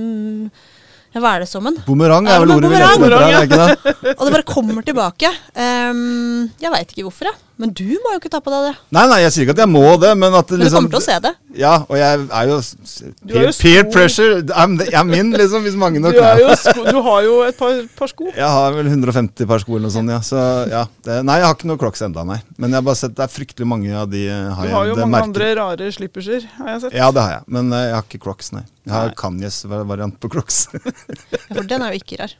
ja, 1.15 1.21
Hva 1.23 1.36
er 1.36 1.45
det 1.45 1.49
som 1.51 1.67
en? 1.67 1.77
Bumerang 1.88 2.27
Ja, 2.27 2.38
er 2.38 2.43
vel 2.43 2.51
ja. 2.51 2.55
ordet 2.60 2.71
vi 2.71 2.79
leter 2.79 3.05
etter 3.05 3.13
her, 3.15 3.36
er 3.38 3.51
det 3.51 3.60
det? 3.60 4.15
Og 4.17 4.23
det 4.23 4.34
bare 4.38 4.47
kommer 4.47 4.88
tilbake. 4.88 5.31
Um, 5.55 6.47
jeg 6.60 6.73
veit 6.73 6.91
ikke 6.91 7.05
hvorfor, 7.08 7.31
jeg. 7.31 7.39
Men 7.57 7.71
du 7.71 7.85
må 8.03 8.11
jo 8.11 8.19
ikke 8.19 8.29
ta 8.33 8.41
på 8.43 8.51
deg 8.51 8.65
det. 8.67 8.71
Nei, 8.91 9.03
nei, 9.07 9.17
jeg 9.23 9.31
sier 9.31 9.45
ikke 9.45 9.53
at 9.55 9.59
jeg 9.63 9.69
må 9.71 9.81
det, 10.01 10.09
men 10.19 10.33
at 10.35 10.49
det 10.49 10.57
Men 10.57 10.59
du 10.59 10.63
liksom 10.65 10.77
kommer 10.81 10.91
til 10.91 10.99
å 10.99 11.05
se 11.05 11.13
det. 11.23 11.31
Ja, 11.55 11.75
og 11.87 11.95
jeg 11.95 12.25
er 12.27 12.49
jo, 12.49 12.57
Du 12.59 13.31
er 13.31 13.37
peer, 13.37 13.45
jo 13.45 13.53
peer 13.61 13.85
pressure 13.93 14.41
I'm, 14.59 14.73
the- 14.81 14.89
I'm 14.91 15.13
in, 15.15 15.29
liksom, 15.31 15.63
hvis 15.63 15.77
mange 15.79 16.01
nok 16.03 16.17
Du, 16.17 16.19
er 16.19 16.41
jo 16.41 16.49
du 16.89 16.99
har 17.05 17.21
jo 17.23 17.37
et 17.47 17.55
par, 17.55 17.77
par 17.95 18.11
sko. 18.11 18.27
Jeg 18.35 18.49
har 18.57 18.75
vel 18.75 18.89
150 18.91 19.47
par 19.47 19.63
sko 19.63 19.77
eller 19.77 19.87
noe 19.87 19.95
sånt, 19.95 20.11
ja. 20.11 20.19
Så 20.19 20.41
ja. 20.73 20.83
Det, 21.07 21.21
nei, 21.23 21.37
jeg 21.39 21.47
har 21.47 21.55
ikke 21.55 21.69
noe 21.71 21.79
Crocs 21.79 22.03
enda, 22.09 22.25
nei. 22.27 22.41
Men 22.59 22.75
jeg 22.75 22.81
har 22.81 22.87
bare 22.89 22.99
sett 23.05 23.15
det 23.15 23.23
er 23.23 23.31
fryktelig 23.37 23.69
mange 23.71 23.95
av 24.03 24.11
de 24.11 24.25
eh, 24.27 24.43
Du 24.49 24.53
har 24.59 24.73
har 24.75 24.91
jo 24.91 24.97
mange 24.99 25.13
merker- 25.15 25.29
andre 25.31 25.49
rare 25.61 25.91
slipperser, 25.95 26.49
har 26.59 26.73
jeg 26.73 26.83
sett. 26.89 26.97
Ja, 26.99 27.07
det 27.15 27.23
har 27.23 27.37
jeg. 27.37 27.47
Men 27.55 27.71
eh, 27.71 27.85
jeg 27.87 27.95
har 28.01 28.03
ikke 28.09 28.21
Crocs, 28.27 28.51
nei. 28.57 28.65
Jeg 28.83 28.93
har 28.97 29.07
Nei. 29.13 29.17
Kanyes 29.23 29.61
va- 29.71 29.85
variant 29.95 30.19
på 30.19 30.27
Crocs. 30.35 30.65
Ja, 30.75 31.55
for 31.55 31.63
den 31.71 31.81
er 31.87 31.95
jo 31.95 32.03
ikke 32.03 32.19
rar. 32.19 32.35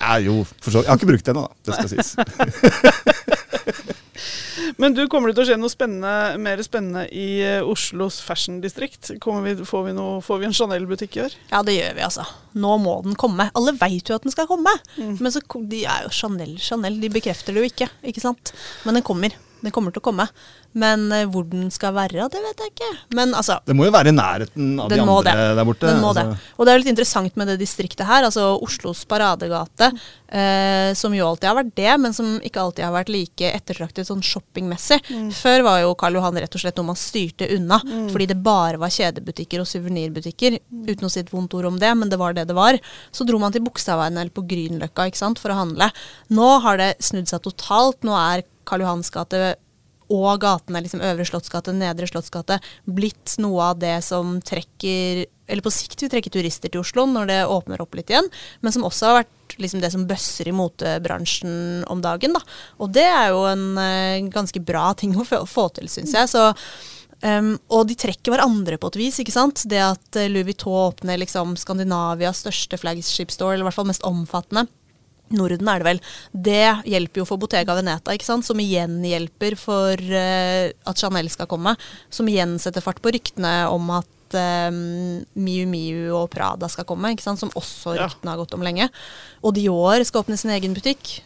ja, 0.00 0.16
jo, 0.24 0.40
for 0.64 0.72
så 0.72 0.80
Jeg 0.82 0.88
har 0.88 0.96
ikke 0.98 1.12
brukt 1.12 1.28
den 1.28 1.36
ennå, 1.36 1.46
da. 1.52 1.54
Det 1.68 1.76
skal 1.76 1.92
sies. 1.92 3.38
Men 4.80 4.94
du, 4.96 5.02
kommer 5.10 5.28
det 5.30 5.36
til 5.36 5.44
å 5.44 5.48
skje 5.50 5.58
noe 5.60 5.72
spennende, 5.72 6.38
mer 6.42 6.62
spennende 6.64 7.04
i 7.12 7.26
eh, 7.44 7.66
Oslos 7.66 8.20
fashion-distrikt? 8.24 9.12
Får, 9.22 9.82
vi 9.86 9.92
noe- 9.96 10.22
får 10.24 10.40
vi 10.42 10.48
en 10.48 10.56
Chanel-butikk 10.56 11.18
i 11.18 11.24
år? 11.26 11.36
Ja, 11.52 11.62
det 11.66 11.76
gjør 11.76 11.96
vi, 11.98 12.04
altså. 12.06 12.26
Nå 12.54 12.74
må 12.82 12.96
den 13.04 13.16
komme. 13.20 13.50
Alle 13.58 13.74
veit 13.80 14.08
jo 14.10 14.16
at 14.18 14.26
den 14.26 14.34
skal 14.34 14.48
komme. 14.50 14.72
Mm. 14.96 15.16
Men 15.20 15.32
så, 15.34 15.42
de 15.68 15.84
er 15.84 16.06
jo 16.06 16.12
Chanel, 16.14 16.56
Chanel. 16.62 17.00
De 17.02 17.12
bekrefter 17.12 17.52
det 17.56 17.64
jo 17.64 17.70
ikke, 17.72 17.90
ikke 18.12 18.24
sant. 18.24 18.54
Men 18.86 18.98
den 19.00 19.06
kommer. 19.06 19.34
Den 19.62 19.70
kommer 19.74 19.94
til 19.94 20.02
å 20.02 20.08
komme. 20.08 20.24
Men 20.78 21.04
eh, 21.12 21.26
hvor 21.28 21.44
den 21.48 21.68
skal 21.74 21.94
være, 21.96 22.28
det 22.32 22.40
vet 22.44 22.62
jeg 22.64 22.72
ikke. 22.72 22.90
Men 23.18 23.34
altså, 23.36 23.58
Det 23.66 23.76
må 23.76 23.86
jo 23.86 23.94
være 23.94 24.12
i 24.12 24.16
nærheten 24.16 24.70
av 24.80 24.92
de 24.92 25.00
andre 25.02 25.22
det. 25.26 25.46
der 25.58 25.68
borte. 25.68 25.90
Den 25.90 26.00
må 26.02 26.12
det. 26.16 26.24
altså. 26.30 26.52
Og 26.56 26.64
det 26.66 26.72
er 26.72 26.78
jo 26.78 26.82
litt 26.82 26.92
interessant 26.94 27.36
med 27.40 27.50
det 27.52 27.58
distriktet 27.60 28.08
her, 28.08 28.26
altså 28.28 28.46
Oslos 28.62 29.04
paradegate, 29.08 29.90
eh, 30.32 30.92
som 30.98 31.14
jo 31.16 31.28
alltid 31.28 31.50
har 31.50 31.58
vært 31.60 31.74
det, 31.78 31.90
men 32.04 32.16
som 32.16 32.34
ikke 32.40 32.62
alltid 32.62 32.86
har 32.86 32.94
vært 32.96 33.12
like 33.12 33.52
ettertraktet 33.52 34.08
sånn 34.08 34.24
shoppingmessig. 34.24 35.00
Før 35.36 35.66
var 35.68 35.82
jo 35.84 35.94
Karl 35.98 36.18
Johan 36.18 36.40
rett 36.40 36.56
og 36.56 36.64
slett 36.64 36.80
noe 36.80 36.90
man 36.92 37.00
styrte 37.00 37.50
unna, 37.56 37.80
fordi 38.12 38.30
det 38.32 38.38
bare 38.42 38.80
var 38.80 38.92
kjedebutikker 38.92 39.62
og 39.62 39.68
suvenirbutikker, 39.68 40.58
uten 40.88 41.08
å 41.08 41.12
si 41.12 41.20
et 41.20 41.32
vondt 41.32 41.54
ord 41.58 41.68
om 41.72 41.80
det, 41.82 41.92
men 41.98 42.12
det 42.12 42.20
var 42.20 42.36
det 42.36 42.46
det 42.48 42.56
var. 42.56 42.78
Så 43.12 43.26
dro 43.28 43.40
man 43.42 43.52
til 43.54 43.64
Bogstadveien 43.66 44.16
eller 44.16 44.32
på 44.32 44.46
Grünerløkka 44.48 45.10
for 45.38 45.52
å 45.52 45.58
handle. 45.58 45.90
Nå 46.32 46.48
har 46.64 46.80
det 46.80 46.90
snudd 47.04 47.28
seg 47.30 47.42
totalt. 47.44 48.02
Nå 48.06 48.14
er 48.16 48.44
Karl 48.68 48.84
Johans 48.84 49.10
gate 49.12 49.56
og 50.12 50.42
gatene, 50.44 50.82
liksom 50.84 51.02
Øvre 51.04 51.26
Slottsgate, 51.28 51.74
Nedre 51.76 52.08
Slottsgate, 52.10 52.58
blitt 52.84 53.36
noe 53.42 53.72
av 53.72 53.80
det 53.82 53.98
som 54.06 54.36
trekker 54.44 55.24
eller 55.52 55.64
på 55.64 55.72
sikt 55.74 56.00
vil 56.04 56.10
trekke 56.12 56.32
turister 56.32 56.72
til 56.72 56.80
Oslo 56.80 57.04
når 57.08 57.28
det 57.28 57.38
åpner 57.50 57.82
opp 57.82 57.96
litt 57.98 58.10
igjen, 58.12 58.28
men 58.64 58.74
som 58.74 58.86
også 58.88 59.08
har 59.08 59.18
vært 59.20 59.56
liksom 59.60 59.82
det 59.82 59.90
som 59.92 60.06
bøsser 60.08 60.48
i 60.48 60.54
motebransjen 60.56 61.84
om 61.92 62.00
dagen. 62.04 62.36
Da. 62.38 62.40
Og 62.80 62.92
det 62.94 63.04
er 63.04 63.32
jo 63.34 63.44
en 63.50 63.66
eh, 63.80 64.30
ganske 64.32 64.62
bra 64.64 64.92
ting 64.96 65.12
å 65.18 65.26
få, 65.26 65.66
til, 65.76 65.90
syns 65.92 66.14
jeg. 66.16 66.30
Så, 66.32 66.46
um, 67.20 67.52
og 67.74 67.84
de 67.90 67.98
trekker 68.00 68.32
hverandre 68.32 68.78
på 68.80 68.92
et 68.94 69.00
vis. 69.02 69.20
ikke 69.20 69.34
sant? 69.34 69.66
Det 69.68 69.82
at 69.84 70.20
eh, 70.20 70.30
Louis 70.32 70.48
Vuitton 70.48 70.78
åpner 70.86 71.20
liksom 71.20 71.52
Skandinavias 71.60 72.40
største 72.46 72.80
flagship 72.80 73.34
store, 73.34 73.58
eller 73.58 73.66
i 73.66 73.68
hvert 73.68 73.80
fall 73.82 73.90
mest 73.92 74.08
omfattende. 74.08 74.64
Norden 75.32 75.68
er 75.72 75.82
det 75.82 75.88
vel. 75.88 76.00
Det 76.32 76.62
hjelper 76.92 77.22
jo 77.22 77.26
for 77.28 77.40
Bottega 77.42 77.76
Veneta, 77.78 78.14
ikke 78.14 78.28
sant? 78.28 78.46
som 78.46 78.60
igjen 78.62 79.00
hjelper 79.06 79.56
for 79.60 79.96
uh, 79.96 80.70
at 80.88 80.98
Chanel 81.02 81.30
skal 81.32 81.48
komme. 81.50 81.76
Som 82.12 82.28
igjen 82.30 82.58
setter 82.62 82.84
fart 82.84 83.00
på 83.02 83.12
ryktene 83.14 83.54
om 83.72 83.90
at 83.96 84.36
eh, 84.38 84.70
Miu 84.72 85.66
Miu 85.68 86.12
og 86.16 86.30
Prada 86.32 86.68
skal 86.72 86.86
komme, 86.88 87.12
ikke 87.12 87.24
sant? 87.24 87.40
som 87.42 87.52
også 87.58 87.96
Ja. 87.96 88.06
ryktene 88.08 88.32
har 88.32 88.40
gått 88.40 88.54
om 88.56 88.64
lenge. 88.64 88.88
Og 89.42 89.54
Dior 89.58 90.04
skal 90.04 90.24
åpne 90.24 90.38
sin 90.40 90.54
egen 90.54 90.74
butikk. 90.76 91.20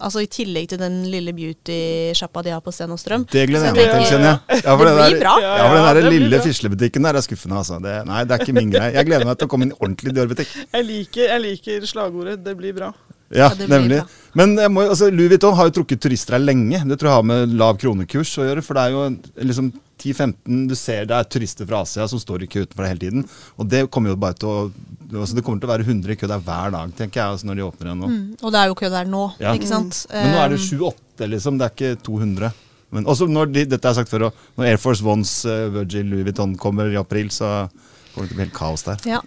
Altså 0.00 0.22
I 0.24 0.28
tillegg 0.32 0.70
til 0.72 0.80
den 0.80 1.02
lille 1.12 1.32
beauty-sjappa 1.36 2.40
de 2.46 2.54
har 2.54 2.62
på 2.64 2.72
Sten 2.72 2.92
og 2.94 3.00
Strøm. 3.00 3.26
Det 3.28 3.42
gleder 3.50 3.68
jeg 3.68 3.76
meg 3.76 3.90
til, 3.90 4.06
kjenner 4.14 4.30
jeg. 4.30 4.62
Ja, 4.64 4.76
for 4.76 4.84
Det 4.88 4.94
blir 4.96 5.10
der- 5.10 5.20
bra. 5.20 5.34
Ja, 5.42 5.50
for 5.68 5.74
den 5.76 5.84
Ja, 5.84 5.94
der 5.94 6.10
lille 6.10 6.40
fislebutikken 6.40 7.02
der 7.04 7.14
er 7.20 7.20
skuffende, 7.26 7.58
altså. 7.60 7.80
Det, 7.82 8.06
nei, 8.08 8.24
det 8.24 8.32
er 8.32 8.44
ikke 8.46 8.56
min 8.56 8.72
greie. 8.72 8.94
Jeg 8.94 9.06
gleder 9.06 9.26
meg 9.28 9.36
til 9.38 9.46
å 9.46 9.50
komme 9.50 9.68
inn 9.68 9.72
i 9.74 9.78
ordentlig 9.84 10.14
Dior-butikk. 10.16 10.48
Jeg 10.72 11.08
jeg 11.12 11.40
liker 11.40 11.86
slagordet 11.86 12.42
'det 12.42 12.56
blir 12.56 12.72
bra'. 12.72 12.94
Ja, 13.30 13.50
nemlig. 13.68 14.00
bra. 14.00 14.16
Men 14.38 14.54
må, 14.74 14.84
altså, 14.86 15.08
Louis 15.10 15.30
Vuitton 15.32 15.54
har 15.58 15.68
jo 15.68 15.74
trukket 15.80 16.00
turister 16.02 16.36
her 16.36 16.42
lenge. 16.42 16.80
Det 16.86 16.98
tror 16.98 17.10
jeg 17.10 17.18
har 17.18 17.26
med 17.26 17.54
lav 17.58 17.78
kronekurs 17.82 18.32
å 18.38 18.46
gjøre. 18.46 18.62
For 18.66 18.78
det 18.78 18.84
er 18.84 18.94
jo 18.94 19.04
liksom 19.50 19.72
10-15 20.00 20.68
Du 20.70 20.74
ser 20.78 21.04
det 21.10 21.16
er 21.18 21.26
turister 21.28 21.66
fra 21.68 21.82
Asia 21.84 22.06
som 22.08 22.20
står 22.22 22.44
i 22.46 22.48
kø 22.50 22.62
utenfor 22.64 22.86
hele 22.88 23.02
tiden. 23.02 23.26
Og 23.58 23.68
det 23.68 23.84
kommer 23.92 24.14
jo 24.14 24.16
bare 24.22 24.38
til 24.38 24.48
å 24.48 24.56
altså, 24.70 25.34
Det 25.36 25.44
kommer 25.46 25.60
til 25.62 25.68
å 25.68 25.72
være 25.74 25.86
100 25.86 26.14
i 26.14 26.18
kø 26.20 26.30
der 26.30 26.42
hver 26.46 26.72
dag, 26.74 26.94
tenker 26.98 27.20
jeg, 27.20 27.34
altså, 27.36 27.50
når 27.50 27.58
de 27.60 27.66
åpner 27.66 27.90
igjen 27.90 28.02
nå. 28.04 28.10
Mm, 28.14 28.24
og 28.40 28.54
det 28.54 28.62
er 28.62 28.70
jo 28.70 28.78
kø 28.80 28.90
der 28.94 29.10
nå, 29.10 29.22
Ja. 29.42 29.54
ikke 29.58 29.70
sant. 29.70 30.02
Men 30.14 30.34
nå 30.34 30.42
er 30.44 30.54
det 30.54 30.60
Um, 30.60 30.94
7-8, 30.94 31.30
liksom. 31.34 31.58
Det 31.60 31.66
er 31.68 31.74
ikke 31.76 32.02
200. 32.06 32.52
Men 32.90 33.04
også 33.06 33.28
når 33.30 33.52
de, 33.54 33.64
dette 33.70 33.86
er 33.90 33.94
sagt 33.94 34.10
før, 34.10 34.30
når 34.58 34.66
Air 34.72 34.78
Force 34.82 35.04
Ones, 35.06 35.44
uh, 35.46 35.68
Virgin 35.74 36.08
Louis 36.10 36.24
Vuitton 36.26 36.56
kommer 36.58 36.90
i 36.90 36.96
april, 36.98 37.28
så 37.30 37.68
kommer 38.12 38.26
det 38.26 38.32
til 38.32 38.36
å 38.36 38.40
bli 38.40 38.46
helt 38.46 38.56
kaos 38.56 38.84
der. 38.86 39.04
Ja, 39.08 39.20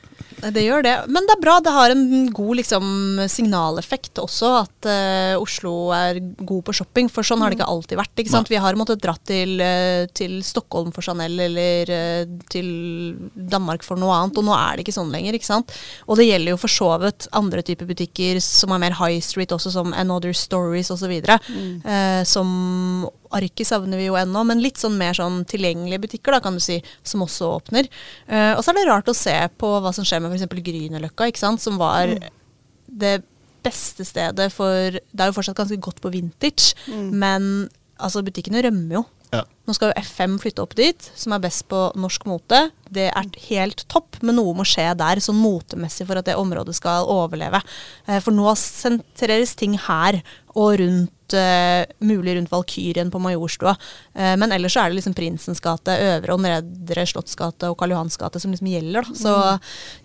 det 0.52 0.64
gjør 0.66 0.84
det. 0.84 0.94
Men 1.14 1.28
det 1.28 1.36
er 1.36 1.42
bra. 1.42 1.56
Det 1.64 1.74
har 1.74 1.94
en 1.94 2.28
god 2.36 2.60
liksom, 2.60 2.86
signaleffekt 3.32 4.20
også, 4.22 4.50
at 4.64 4.88
uh, 4.90 5.42
Oslo 5.42 5.74
er 5.96 6.20
god 6.44 6.66
på 6.68 6.76
shopping. 6.76 7.10
For 7.12 7.26
sånn 7.28 7.44
har 7.44 7.52
det 7.52 7.60
ikke 7.60 7.70
alltid 7.70 8.00
vært. 8.00 8.14
ikke 8.20 8.34
sant? 8.34 8.52
Vi 8.52 8.60
har 8.60 8.78
måttet 8.80 9.04
dratt 9.04 9.24
til, 9.28 9.56
eh, 9.64 10.06
til 10.16 10.40
Stockholm 10.46 10.92
for 10.96 11.06
Chanel 11.06 11.40
eller 11.46 11.92
eh, 11.94 12.26
til 12.52 12.68
Danmark 13.34 13.86
for 13.86 14.00
noe 14.00 14.16
annet, 14.18 14.40
og 14.40 14.48
nå 14.48 14.56
er 14.58 14.76
det 14.76 14.86
ikke 14.86 14.98
sånn 14.98 15.14
lenger. 15.14 15.38
ikke 15.38 15.50
sant? 15.50 15.74
Og 16.08 16.20
det 16.20 16.28
gjelder 16.28 16.56
jo 16.56 16.62
for 16.62 16.72
så 16.72 16.92
vidt 17.04 17.30
andre 17.36 17.64
typer 17.66 17.90
butikker 17.90 18.42
som 18.44 18.76
er 18.76 18.84
mer 18.84 18.98
high 19.00 19.22
street, 19.24 19.56
også 19.56 19.74
som 19.78 19.96
Another 19.96 20.36
Stories 20.36 20.92
osv. 20.94 21.14
Eh, 21.24 22.24
som 22.28 23.08
Arket 23.34 23.68
savner 23.70 24.00
vi 24.00 24.08
jo 24.08 24.18
ennå, 24.20 24.44
men 24.48 24.62
litt 24.64 24.80
sånn 24.82 24.98
mer 25.00 25.18
sånn 25.18 25.42
tilgjengelige 25.50 26.04
butikker 26.06 26.36
da, 26.36 26.42
kan 26.44 26.58
du 26.58 26.64
si, 26.64 26.80
som 27.08 27.26
også 27.26 27.50
åpner. 27.58 27.90
Uh, 28.30 28.54
og 28.54 28.64
så 28.64 28.72
er 28.72 28.80
det 28.82 28.88
rart 28.90 29.12
å 29.12 29.18
se 29.18 29.36
på 29.60 29.74
hva 29.84 29.94
som 29.96 30.06
skjer 30.08 30.24
med 30.24 30.36
f.eks. 30.36 30.48
Grünerløkka, 30.64 31.30
ikke 31.32 31.44
sant, 31.44 31.64
som 31.64 31.80
var 31.82 32.14
det 32.88 33.18
beste 33.64 34.04
stedet 34.04 34.50
for 34.52 34.92
Det 34.92 35.24
er 35.24 35.30
jo 35.30 35.36
fortsatt 35.38 35.56
ganske 35.56 35.80
godt 35.82 36.02
på 36.04 36.12
vintage, 36.14 36.74
men 37.16 37.70
altså, 37.98 38.24
butikkene 38.26 38.64
rømmer 38.66 38.98
jo. 39.00 39.04
Ja. 39.34 39.42
Nå 39.66 39.74
skal 39.74 39.90
jo 39.90 40.02
F5 40.04 40.36
flytte 40.44 40.62
opp 40.62 40.76
dit, 40.78 41.08
som 41.18 41.34
er 41.34 41.42
best 41.42 41.66
på 41.72 41.80
norsk 41.98 42.28
mote. 42.30 42.60
Det 42.94 43.08
er 43.10 43.30
helt 43.48 43.86
topp, 43.90 44.20
men 44.22 44.38
noe 44.38 44.54
må 44.60 44.66
skje 44.68 44.92
der, 45.00 45.22
sånn 45.24 45.40
motemessig, 45.42 46.06
for 46.10 46.20
at 46.20 46.28
det 46.28 46.36
området 46.38 46.76
skal 46.78 47.10
overleve. 47.10 47.64
Eh, 48.06 48.20
For 48.22 48.36
nå 48.36 48.54
sentreres 48.60 49.56
ting 49.58 49.80
her 49.88 50.20
og 50.54 50.78
rundt 50.84 51.12
eh, 51.38 51.86
mulig 52.06 52.36
rundt 52.38 52.52
Valkyrien 52.52 53.12
på 53.14 53.20
Majorstua. 53.24 53.76
Uh, 54.16 54.34
men 54.40 54.52
ellers 54.56 54.74
så 54.76 54.84
er 54.84 54.92
det 54.94 55.00
liksom 55.00 55.16
Prinsens 55.18 55.62
gate, 55.64 55.96
Øvre 56.14 56.36
og 56.36 56.42
Nedre 56.44 57.06
Slottsgate 57.10 57.70
og 57.72 57.78
Karl 57.80 57.94
Johans 57.96 58.18
gate 58.22 58.40
som 58.42 58.54
liksom 58.54 58.70
gjelder. 58.72 59.08
Da. 59.08 59.18
Så 59.18 59.34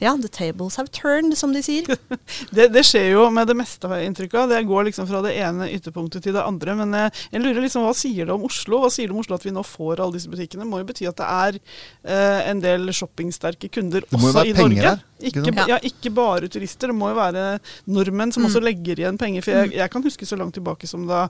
ja, 0.02 0.14
the 0.20 0.28
tables 0.32 0.76
have 0.80 0.88
turned, 0.94 1.36
som 1.38 1.52
de 1.56 1.62
sier. 1.64 1.88
Det, 2.54 2.68
det 2.72 2.82
skjer 2.86 3.10
jo 3.12 3.26
med 3.34 3.48
det 3.50 3.54
meste, 3.58 3.88
har 3.90 4.00
jeg 4.00 4.08
inntrykk 4.10 4.34
av. 4.40 4.48
Det 4.52 4.60
går 4.68 4.86
liksom 4.88 5.06
fra 5.10 5.20
det 5.24 5.34
ene 5.40 5.66
ytterpunktet 5.74 6.24
til 6.24 6.34
det 6.36 6.42
andre. 6.44 6.74
Men 6.78 6.94
jeg, 6.96 7.12
jeg 7.34 7.42
lurer 7.44 7.60
liksom, 7.64 7.84
hva 7.86 7.92
sier 7.96 8.28
det 8.28 8.34
om 8.34 8.46
Oslo? 8.48 8.80
Hva 8.82 8.90
sier 8.92 9.10
det 9.10 9.14
om 9.16 9.20
Oslo 9.22 9.36
at 9.36 9.44
vi 9.46 9.52
nå 9.54 9.62
får 9.66 10.00
alle 10.04 10.16
disse 10.16 10.30
butikkene? 10.32 10.64
Det 10.64 10.70
må 10.70 10.80
jo 10.82 10.88
bety 10.88 11.08
at 11.10 11.18
det 11.20 11.28
er 11.28 11.58
eh, 11.58 12.48
en 12.50 12.62
del 12.64 12.88
shoppingsterke 12.94 13.70
kunder 13.74 14.06
også 14.08 14.44
i 14.48 14.54
Norge. 14.56 14.80
her, 14.86 15.02
ikke 15.20 15.42
Ikke, 15.48 15.66
ja, 15.70 15.78
ikke 15.84 16.12
bare 16.14 16.48
turister. 16.52 16.92
Det 16.92 16.96
må 16.96 17.10
jo 17.12 17.18
være 17.18 17.44
nordmenn 17.90 18.32
som 18.34 18.44
Mm. 18.44 18.48
også 18.48 18.60
legger 18.62 19.00
igjen 19.02 19.18
penger. 19.20 19.42
For 19.44 19.50
jeg, 19.56 19.72
jeg 19.76 19.90
kan 19.90 20.04
huske 20.06 20.26
så 20.28 20.38
langt 20.38 20.54
tilbake 20.56 20.86
som 20.88 21.06
da 21.08 21.17
da 21.18 21.24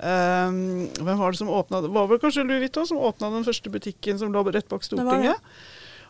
eh, 0.00 0.58
Hvem 0.98 1.22
var 1.22 1.32
det 1.32 1.40
som 1.40 1.52
åpna 1.52 1.82
Det 1.84 1.92
var 1.94 2.10
vel 2.10 2.20
kanskje 2.22 2.44
Louis 2.46 2.66
Vuitton 2.66 2.88
som 2.88 3.00
åpna 3.08 3.32
den 3.36 3.46
første 3.46 3.72
butikken 3.72 4.20
som 4.20 4.32
lå 4.34 4.44
rett 4.50 4.68
bak. 4.72 4.84
Stortinget. 4.86 5.42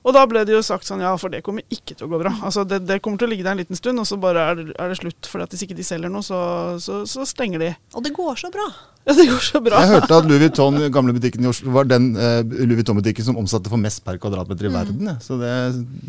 Og 0.07 0.15
da 0.15 0.23
ble 0.31 0.45
det 0.47 0.55
jo 0.55 0.63
sagt 0.63 0.87
sånn, 0.87 1.03
ja, 1.03 1.11
for 1.19 1.33
det 1.35 1.43
kommer 1.43 1.65
ikke 1.73 1.97
til 1.97 2.07
å 2.07 2.11
gå 2.13 2.21
bra. 2.23 2.31
Altså, 2.47 2.63
det, 2.69 2.85
det 2.87 3.01
kommer 3.03 3.19
til 3.19 3.27
å 3.27 3.33
ligge 3.33 3.43
der 3.43 3.57
en 3.57 3.63
liten 3.65 3.79
stund, 3.79 3.99
og 3.99 4.07
så 4.07 4.19
bare 4.23 4.45
er 4.53 4.61
det, 4.61 4.67
er 4.79 4.93
det 4.93 4.99
slutt. 5.01 5.27
For 5.27 5.43
hvis 5.43 5.65
ikke 5.67 5.79
de 5.79 5.87
selger 5.87 6.13
noe, 6.13 6.23
så, 6.23 6.39
så, 6.83 7.01
så 7.11 7.27
stenger 7.27 7.65
de. 7.65 7.73
Og 7.99 8.05
det 8.07 8.15
går 8.15 8.39
så 8.39 8.53
bra. 8.55 8.69
Ja, 9.07 9.15
det 9.15 9.29
går 9.31 9.43
så 9.47 9.61
bra. 9.63 9.79
Jeg 9.85 9.93
hørte 9.93 10.17
at 10.19 10.25
Louis 10.27 10.41
Vuitton, 10.43 10.81
gamle 10.91 11.13
butikken 11.15 11.45
i 11.45 11.47
Oslo, 11.47 11.71
var 11.77 11.87
den 11.87 12.09
uh, 12.19 12.41
Louis 12.43 12.81
Vuitton-butikken 12.81 13.29
som 13.29 13.37
omsatte 13.39 13.71
for 13.71 13.79
mest 13.79 14.01
per 14.03 14.19
kvadratmeter 14.19 14.67
i 14.67 14.73
verden. 14.75 15.13
Så 15.23 15.37
det, 15.39 15.53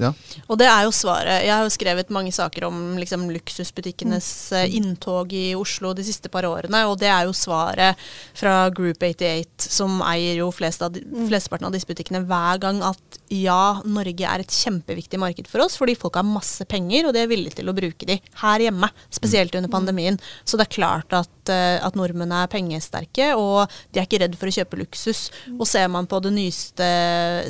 ja. 0.02 0.10
Og 0.48 0.58
det 0.58 0.66
er 0.66 0.88
jo 0.88 0.94
svaret. 0.98 1.44
Jeg 1.46 1.54
har 1.54 1.62
jo 1.68 1.74
skrevet 1.76 2.10
mange 2.14 2.34
saker 2.34 2.66
om 2.66 2.80
liksom, 2.98 3.28
luksusbutikkenes 3.36 4.32
mm. 4.56 4.74
inntog 4.80 5.36
i 5.38 5.52
Oslo 5.58 5.94
de 5.94 6.08
siste 6.08 6.32
par 6.34 6.48
årene, 6.50 6.88
og 6.90 6.98
det 6.98 7.12
er 7.14 7.28
jo 7.30 7.36
svaret 7.38 8.02
fra 8.34 8.56
Group 8.74 9.06
88, 9.06 9.70
som 9.78 10.02
eier 10.08 10.42
jo 10.42 10.50
flest 10.56 10.82
av, 10.82 10.98
de- 10.98 11.06
flesteparten 11.30 11.70
av 11.70 11.78
disse 11.78 11.90
butikkene, 11.90 12.24
hver 12.26 12.64
gang 12.66 12.82
at 12.82 13.22
ja, 13.30 13.78
Norge 13.86 14.26
er 14.26 14.42
et 14.42 14.58
kjempeviktig 14.58 15.22
marked 15.22 15.50
for 15.52 15.68
oss, 15.68 15.78
fordi 15.78 15.94
folk 16.00 16.18
har 16.18 16.26
masse 16.26 16.66
penger, 16.66 17.06
og 17.06 17.14
de 17.14 17.22
er 17.22 17.30
villige 17.30 17.60
til 17.62 17.70
å 17.70 17.78
bruke 17.78 18.10
de 18.10 18.18
her 18.42 18.68
hjemme, 18.68 18.90
spesielt 19.14 19.54
under 19.62 19.70
pandemien. 19.70 20.18
Så 20.48 20.58
det 20.58 20.66
er 20.66 20.76
klart 20.80 21.14
at, 21.14 21.30
eh, 21.54 21.78
at 21.84 21.98
nordmenn 21.98 22.34
er 22.36 22.50
pengesterke, 22.52 23.32
og 23.40 23.72
de 23.92 24.02
er 24.02 24.08
ikke 24.08 24.22
redd 24.24 24.38
for 24.40 24.50
å 24.50 24.56
kjøpe 24.56 24.80
luksus. 24.82 25.28
Og 25.58 25.66
ser 25.70 25.90
man 25.92 26.10
på 26.10 26.22
den 26.24 26.38
nyeste 26.40 26.88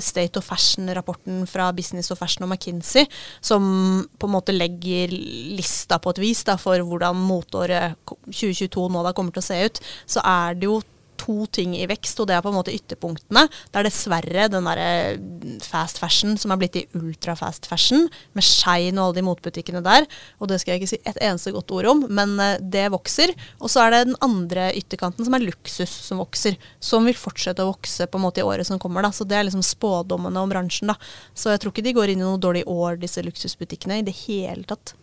State 0.03 0.39
of 0.39 0.47
Fashion-rapporten 0.47 1.45
fra 1.49 1.69
Business 1.75 2.11
of 2.13 2.21
Fashion 2.21 2.47
og 2.47 2.53
McKinsey, 2.53 3.07
som 3.41 4.05
på 4.17 4.29
en 4.29 4.35
måte 4.35 4.55
legger 4.55 5.13
lista 5.57 6.01
på 6.01 6.15
et 6.15 6.21
vis 6.23 6.43
da, 6.47 6.57
for 6.61 6.81
hvordan 6.83 7.17
motåret 7.27 7.97
2022 8.07 8.87
nå 8.93 9.05
da 9.05 9.15
kommer 9.17 9.35
til 9.35 9.43
å 9.43 9.49
se 9.49 9.63
ut, 9.67 9.81
så 10.09 10.23
er 10.25 10.57
det 10.59 10.69
jo 10.69 10.79
to 11.19 11.45
ting 11.53 11.75
i 11.77 11.87
vekst, 11.89 12.19
og 12.21 12.29
det 12.29 12.37
er 12.37 12.43
på 12.45 12.51
en 12.51 12.57
måte 12.57 12.73
ytterpunktene. 12.73 13.45
Det 13.71 13.79
er 13.79 13.87
dessverre 13.87 14.47
den 14.51 14.67
derre 14.69 15.57
fast 15.63 16.01
fashion 16.01 16.37
som 16.39 16.53
er 16.53 16.61
blitt 16.61 16.77
i 16.79 16.85
ultra 16.97 17.35
fast 17.39 17.67
fashion, 17.69 18.07
med 18.37 18.45
Shein 18.45 18.97
og 18.97 19.09
alle 19.09 19.19
de 19.19 19.25
motbutikkene 19.27 19.83
der. 19.85 20.07
Og 20.41 20.51
det 20.51 20.61
skal 20.61 20.75
jeg 20.75 20.83
ikke 20.83 20.91
si 20.93 21.01
et 21.03 21.21
eneste 21.23 21.53
godt 21.55 21.73
ord 21.75 21.89
om, 21.91 22.05
men 22.09 22.35
eh, 22.43 22.57
det 22.61 22.87
vokser. 22.93 23.33
Og 23.61 23.71
så 23.73 23.83
er 23.83 23.93
det 23.93 24.03
den 24.09 24.19
andre 24.25 24.69
ytterkanten 24.77 25.27
som 25.27 25.37
er 25.37 25.45
luksus 25.45 25.93
som 26.07 26.21
vokser, 26.21 26.57
som 26.83 27.07
vil 27.07 27.17
fortsette 27.17 27.63
å 27.63 27.71
vokse 27.71 28.07
på 28.07 28.19
en 28.19 28.27
måte 28.27 28.43
i 28.43 28.47
året 28.47 28.69
som 28.69 28.81
kommer. 28.81 29.05
da. 29.05 29.13
Så 29.15 29.27
det 29.27 29.39
er 29.39 29.47
liksom 29.47 29.65
spådommene 29.65 30.41
om 30.41 30.53
bransjen. 30.53 30.93
da. 30.93 30.97
Så 31.33 31.53
jeg 31.53 31.63
tror 31.63 31.75
ikke 31.75 31.87
de 31.89 31.95
går 31.97 32.13
inn 32.13 32.23
i 32.23 32.27
noe 32.27 32.41
dårlig 32.41 32.65
år, 32.69 32.99
disse 33.01 33.23
luksusbutikkene, 33.25 34.01
i 34.01 34.07
det 34.07 34.15
hele 34.25 34.67
tatt. 34.67 34.95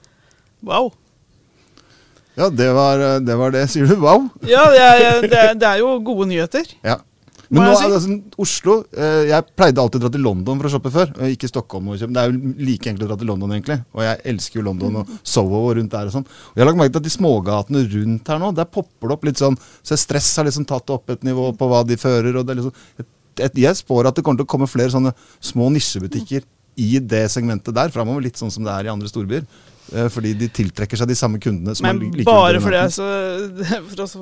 Wow. 0.64 0.92
Ja, 2.34 2.50
det 2.50 2.70
var, 2.74 3.02
det 3.22 3.38
var 3.38 3.54
det. 3.54 3.66
Sier 3.72 3.90
du 3.90 3.96
wow? 4.02 4.28
Ja, 4.48 4.68
det 4.74 4.84
er, 4.84 5.20
det, 5.22 5.40
er, 5.40 5.58
det 5.58 5.68
er 5.68 5.82
jo 5.82 5.96
gode 6.04 6.28
nyheter. 6.30 6.70
Ja. 6.84 7.00
Men 7.52 7.68
nå, 7.68 7.74
si? 7.76 7.86
altså, 7.86 8.14
Oslo 8.40 8.74
eh, 8.96 9.26
Jeg 9.28 9.46
pleide 9.56 9.82
alltid 9.82 10.00
å 10.00 10.04
dra 10.06 10.10
til 10.14 10.24
London 10.24 10.60
for 10.60 10.68
å 10.68 10.72
shoppe 10.72 10.92
før. 10.94 11.12
Ikke 11.30 11.50
Stockholm. 11.50 11.90
Og. 11.92 12.00
Det 12.00 12.22
er 12.22 12.30
jo 12.30 12.52
like 12.66 12.90
enkelt 12.90 13.06
å 13.06 13.10
dra 13.12 13.18
til 13.20 13.30
London, 13.30 13.52
egentlig. 13.56 13.78
Og 13.94 14.04
jeg 14.06 14.20
elsker 14.32 14.60
jo 14.60 14.66
London 14.68 15.00
og 15.02 15.12
Soho 15.20 15.60
og 15.60 15.74
rundt 15.78 15.92
der 15.94 16.10
og 16.10 16.16
sånn. 16.16 16.26
Og 16.26 16.56
jeg 16.56 16.64
har 16.64 16.70
lagt 16.70 16.80
merke 16.80 16.94
til 16.96 17.02
at 17.02 17.08
de 17.08 17.14
smågatene 17.14 17.84
rundt 17.92 18.32
her 18.32 18.40
nå, 18.42 18.50
der 18.56 18.70
popper 18.78 19.10
det 19.10 19.18
opp 19.18 19.28
litt 19.28 19.42
sånn 19.42 19.58
Så 19.84 19.98
Stress 20.00 20.32
har 20.40 20.48
liksom 20.48 20.66
tatt 20.68 20.94
opp 20.94 21.14
et 21.14 21.26
nivå 21.26 21.50
på 21.58 21.68
hva 21.70 21.84
de 21.86 21.98
fører. 22.00 22.40
og 22.40 22.48
det 22.48 22.56
er 22.56 22.62
liksom 22.62 23.60
Jeg 23.60 23.82
spår 23.82 24.10
at 24.10 24.18
det 24.18 24.24
kommer 24.26 24.42
til 24.42 24.48
å 24.48 24.52
komme 24.56 24.70
flere 24.70 24.94
sånne 24.94 25.14
små 25.42 25.70
nisjebutikker 25.74 26.46
i 26.80 26.98
det 26.98 27.26
segmentet 27.30 27.76
der 27.76 27.92
framover. 27.94 28.24
Litt 28.24 28.40
sånn 28.40 28.50
som 28.50 28.66
det 28.66 28.74
er 28.74 28.88
i 28.88 28.94
andre 28.94 29.10
storbyer. 29.10 29.46
Eh, 29.92 30.08
Fordi 30.12 30.32
de 30.38 30.48
tiltrekker 30.48 30.96
seg 31.00 31.10
de 31.10 31.16
samme 31.18 31.40
kundene. 31.42 31.74
som 31.76 31.86
Men 31.86 32.00
like 32.08 32.24
bare 32.28 32.60
for, 32.64 32.72
det, 32.72 32.86
så, 32.94 33.08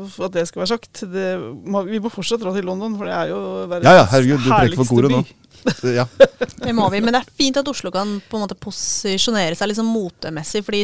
for, 0.09 0.27
at 0.27 0.35
det 0.35 0.47
skal 0.51 0.65
være 0.65 0.73
sagt 0.75 1.05
det, 1.13 1.29
Vi 1.91 2.03
må 2.03 2.13
fortsatt 2.13 2.43
dra 2.43 2.55
til 2.57 2.67
London, 2.67 2.97
for 2.99 3.09
det 3.09 3.15
er 3.15 3.31
jo 3.31 3.41
verdens 3.71 3.89
Ja, 3.89 3.97
ja, 4.01 4.05
herregud, 4.11 4.51
herligste 4.51 4.89
brekker 4.91 5.33
Ja. 5.99 6.07
Det 6.63 6.73
må 6.75 6.87
vi, 6.93 7.01
men 7.03 7.15
det 7.15 7.21
er 7.21 7.37
fint 7.37 7.57
at 7.59 7.69
Oslo 7.69 7.91
kan 7.95 8.15
på 8.29 8.39
en 8.39 8.45
måte 8.45 8.57
posisjonere 8.59 9.57
seg 9.59 9.71
liksom 9.71 9.89
motemessig. 9.91 10.63
fordi 10.65 10.83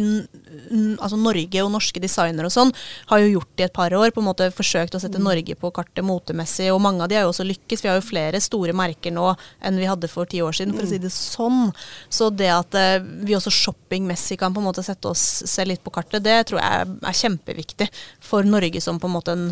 altså 0.98 1.18
Norge 1.18 1.62
og 1.64 1.70
norske 1.72 2.02
designere 2.02 2.48
og 2.48 2.54
sånn 2.54 2.72
har 3.10 3.22
jo 3.22 3.30
gjort 3.36 3.50
det 3.56 3.64
i 3.64 3.68
et 3.68 3.76
par 3.76 3.94
år. 3.94 4.10
på 4.14 4.22
en 4.22 4.28
måte 4.28 4.50
Forsøkt 4.58 4.96
å 4.96 5.00
sette 5.02 5.20
Norge 5.22 5.54
på 5.58 5.70
kartet 5.74 6.04
motemessig. 6.04 6.70
Og 6.74 6.80
mange 6.82 7.04
av 7.04 7.10
de 7.10 7.18
har 7.18 7.26
jo 7.26 7.32
også 7.32 7.46
lykkes. 7.46 7.84
Vi 7.84 7.90
har 7.90 7.98
jo 8.00 8.06
flere 8.06 8.40
store 8.42 8.74
merker 8.76 9.14
nå 9.14 9.30
enn 9.62 9.78
vi 9.78 9.88
hadde 9.88 10.10
for 10.10 10.28
ti 10.30 10.42
år 10.42 10.56
siden, 10.56 10.74
for 10.76 10.86
å 10.86 10.90
si 10.90 11.00
det 11.02 11.12
sånn. 11.14 11.72
Så 12.10 12.30
det 12.34 12.50
at 12.52 12.74
eh, 12.78 13.00
vi 13.00 13.36
også 13.38 13.52
shoppingmessig 13.54 14.38
kan 14.40 14.54
på 14.54 14.62
en 14.62 14.68
måte 14.70 14.84
sette 14.86 15.10
oss 15.10 15.24
se 15.46 15.66
litt 15.68 15.84
på 15.84 15.94
kartet, 15.94 16.24
det 16.24 16.40
tror 16.50 16.62
jeg 16.62 16.98
er 17.10 17.20
kjempeviktig 17.22 17.90
for 18.24 18.46
Norge 18.46 18.82
som 18.84 19.00
på 19.00 19.10
en 19.10 19.16
måte 19.16 19.36
en 19.36 19.48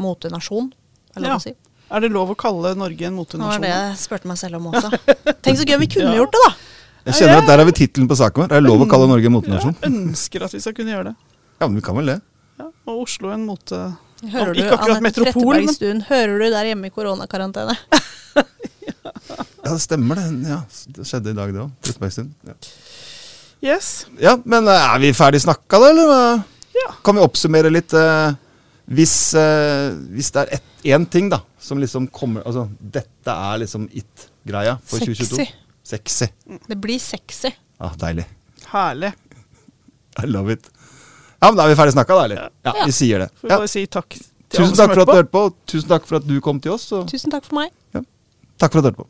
motenasjon. 0.00 0.72
Ja. 1.18 1.34
å 1.34 1.42
si? 1.42 1.52
Er 1.90 2.04
det 2.04 2.10
lov 2.14 2.30
å 2.30 2.36
kalle 2.38 2.74
Norge 2.78 3.06
en 3.08 3.16
Det 3.18 3.38
var 3.40 3.58
det 3.62 3.70
jeg 3.72 3.96
spurte 3.98 4.28
meg 4.30 4.38
selv 4.38 4.60
om 4.60 4.68
også. 4.70 4.90
Tenk 5.44 5.58
så 5.58 5.64
gøy 5.66 5.74
om 5.74 5.82
vi 5.82 5.88
kunne 5.90 6.12
Ja. 6.14 6.20
gjort 6.22 6.36
det, 6.36 6.42
da! 6.46 6.52
Jeg 7.10 7.14
kjenner 7.22 7.40
at 7.40 7.48
Der 7.48 7.58
har 7.62 7.66
vi 7.66 7.72
tittelen 7.80 8.06
på 8.10 8.16
saken 8.20 8.44
vår. 8.44 8.52
Er 8.52 8.60
det 8.60 8.68
lov 8.68 8.84
å 8.84 8.90
kalle 8.90 9.08
Norge 9.10 9.26
en 9.26 9.34
motenasjon? 9.34 9.74
Jeg 9.80 9.90
ønsker 9.90 10.44
at 10.46 10.54
vi 10.54 10.60
skal 10.62 10.76
kunne 10.76 10.92
gjøre 10.94 11.10
det. 11.10 11.16
Ja, 11.60 11.66
men 11.66 11.80
vi 11.80 11.82
kan 11.84 11.96
vel 11.98 12.12
det. 12.12 12.18
Ja, 12.60 12.68
og 12.86 13.02
Oslo 13.06 13.32
en 13.34 13.46
mote... 13.48 13.80
Hører 14.20 14.52
du, 14.52 14.58
Ikke 14.60 14.76
akkurat 14.76 14.98
Anette 15.00 15.22
metropol, 15.24 15.62
men- 15.64 16.02
hører 16.10 16.34
du 16.42 16.44
der 16.52 16.66
hjemme 16.68 16.90
i 16.90 16.92
koronakarantene? 16.92 17.76
Ja, 19.60 19.74
det 19.74 19.80
stemmer 19.84 20.16
det. 20.18 20.24
Ja, 20.48 20.58
det 20.96 21.04
skjedde 21.06 21.32
i 21.32 21.36
dag, 21.36 21.50
det 21.54 21.60
òg. 21.62 21.72
Trettebergstuen. 21.84 22.30
Ja. 22.48 22.54
Yes. 23.60 23.88
ja, 24.20 24.32
men 24.48 24.68
eh, 24.72 24.86
er 24.94 25.02
vi 25.02 25.10
ferdig 25.16 25.42
snakka, 25.44 25.78
da, 25.82 25.90
eller? 25.92 26.40
Ja. 26.74 26.86
Kan 27.04 27.18
vi 27.18 27.24
oppsummere 27.24 27.68
litt? 27.72 27.92
eh, 27.92 28.32
hvis, 28.90 29.14
eh, 29.38 29.92
hvis 30.10 30.30
det 30.34 30.42
er 30.56 30.60
én 30.96 31.04
ting 31.10 31.28
da, 31.30 31.38
som 31.62 31.78
liksom 31.78 32.08
kommer 32.10 32.42
Altså, 32.46 32.68
dette 32.80 33.30
er 33.30 33.58
liksom 33.62 33.88
it-greia 33.92 34.78
for 34.82 34.98
Sexy. 34.98 35.24
2022. 35.24 35.46
Sexy. 35.90 36.26
Det 36.68 36.76
blir 36.80 36.98
sexy. 37.02 37.50
Ja, 37.80 37.88
deilig. 37.98 38.26
Herlig. 38.72 39.12
I 40.22 40.26
love 40.26 40.52
it. 40.52 40.68
Ja, 41.40 41.48
men 41.50 41.56
da 41.56 41.64
er 41.64 41.72
vi 41.74 41.78
ferdig 41.80 41.94
snakka, 41.94 42.14
da, 42.18 42.24
eller? 42.24 42.36
Ja, 42.64 42.72
Ja. 42.76 42.84
vi 42.86 42.92
sier 42.92 43.18
det. 43.24 43.30
Får 43.40 43.48
vi 43.48 43.54
Ja. 43.54 43.58
bare 43.58 43.68
si 43.68 43.86
takk 43.86 44.08
til 44.10 44.20
Tusen 44.50 44.64
alle 44.66 44.76
som 44.76 44.86
takk 44.88 44.94
for 44.94 45.00
at 45.00 45.06
du 45.06 45.12
hørte 45.14 45.14
på. 45.14 45.16
hørte 45.16 45.30
på. 45.30 45.44
og 45.46 45.66
Tusen 45.66 45.88
takk 45.88 46.06
for 46.06 46.16
at 46.16 46.26
du 46.26 46.40
kom 46.40 46.60
til 46.60 46.72
oss. 46.72 46.92
Og 46.92 47.06
Tusen 47.08 47.30
takk 47.30 47.44
for 47.44 47.54
meg. 47.54 47.70
takk 48.58 48.72
for 48.72 48.78
at 48.78 48.82
du 48.84 48.88
hørte 48.90 48.96
på. 48.96 49.06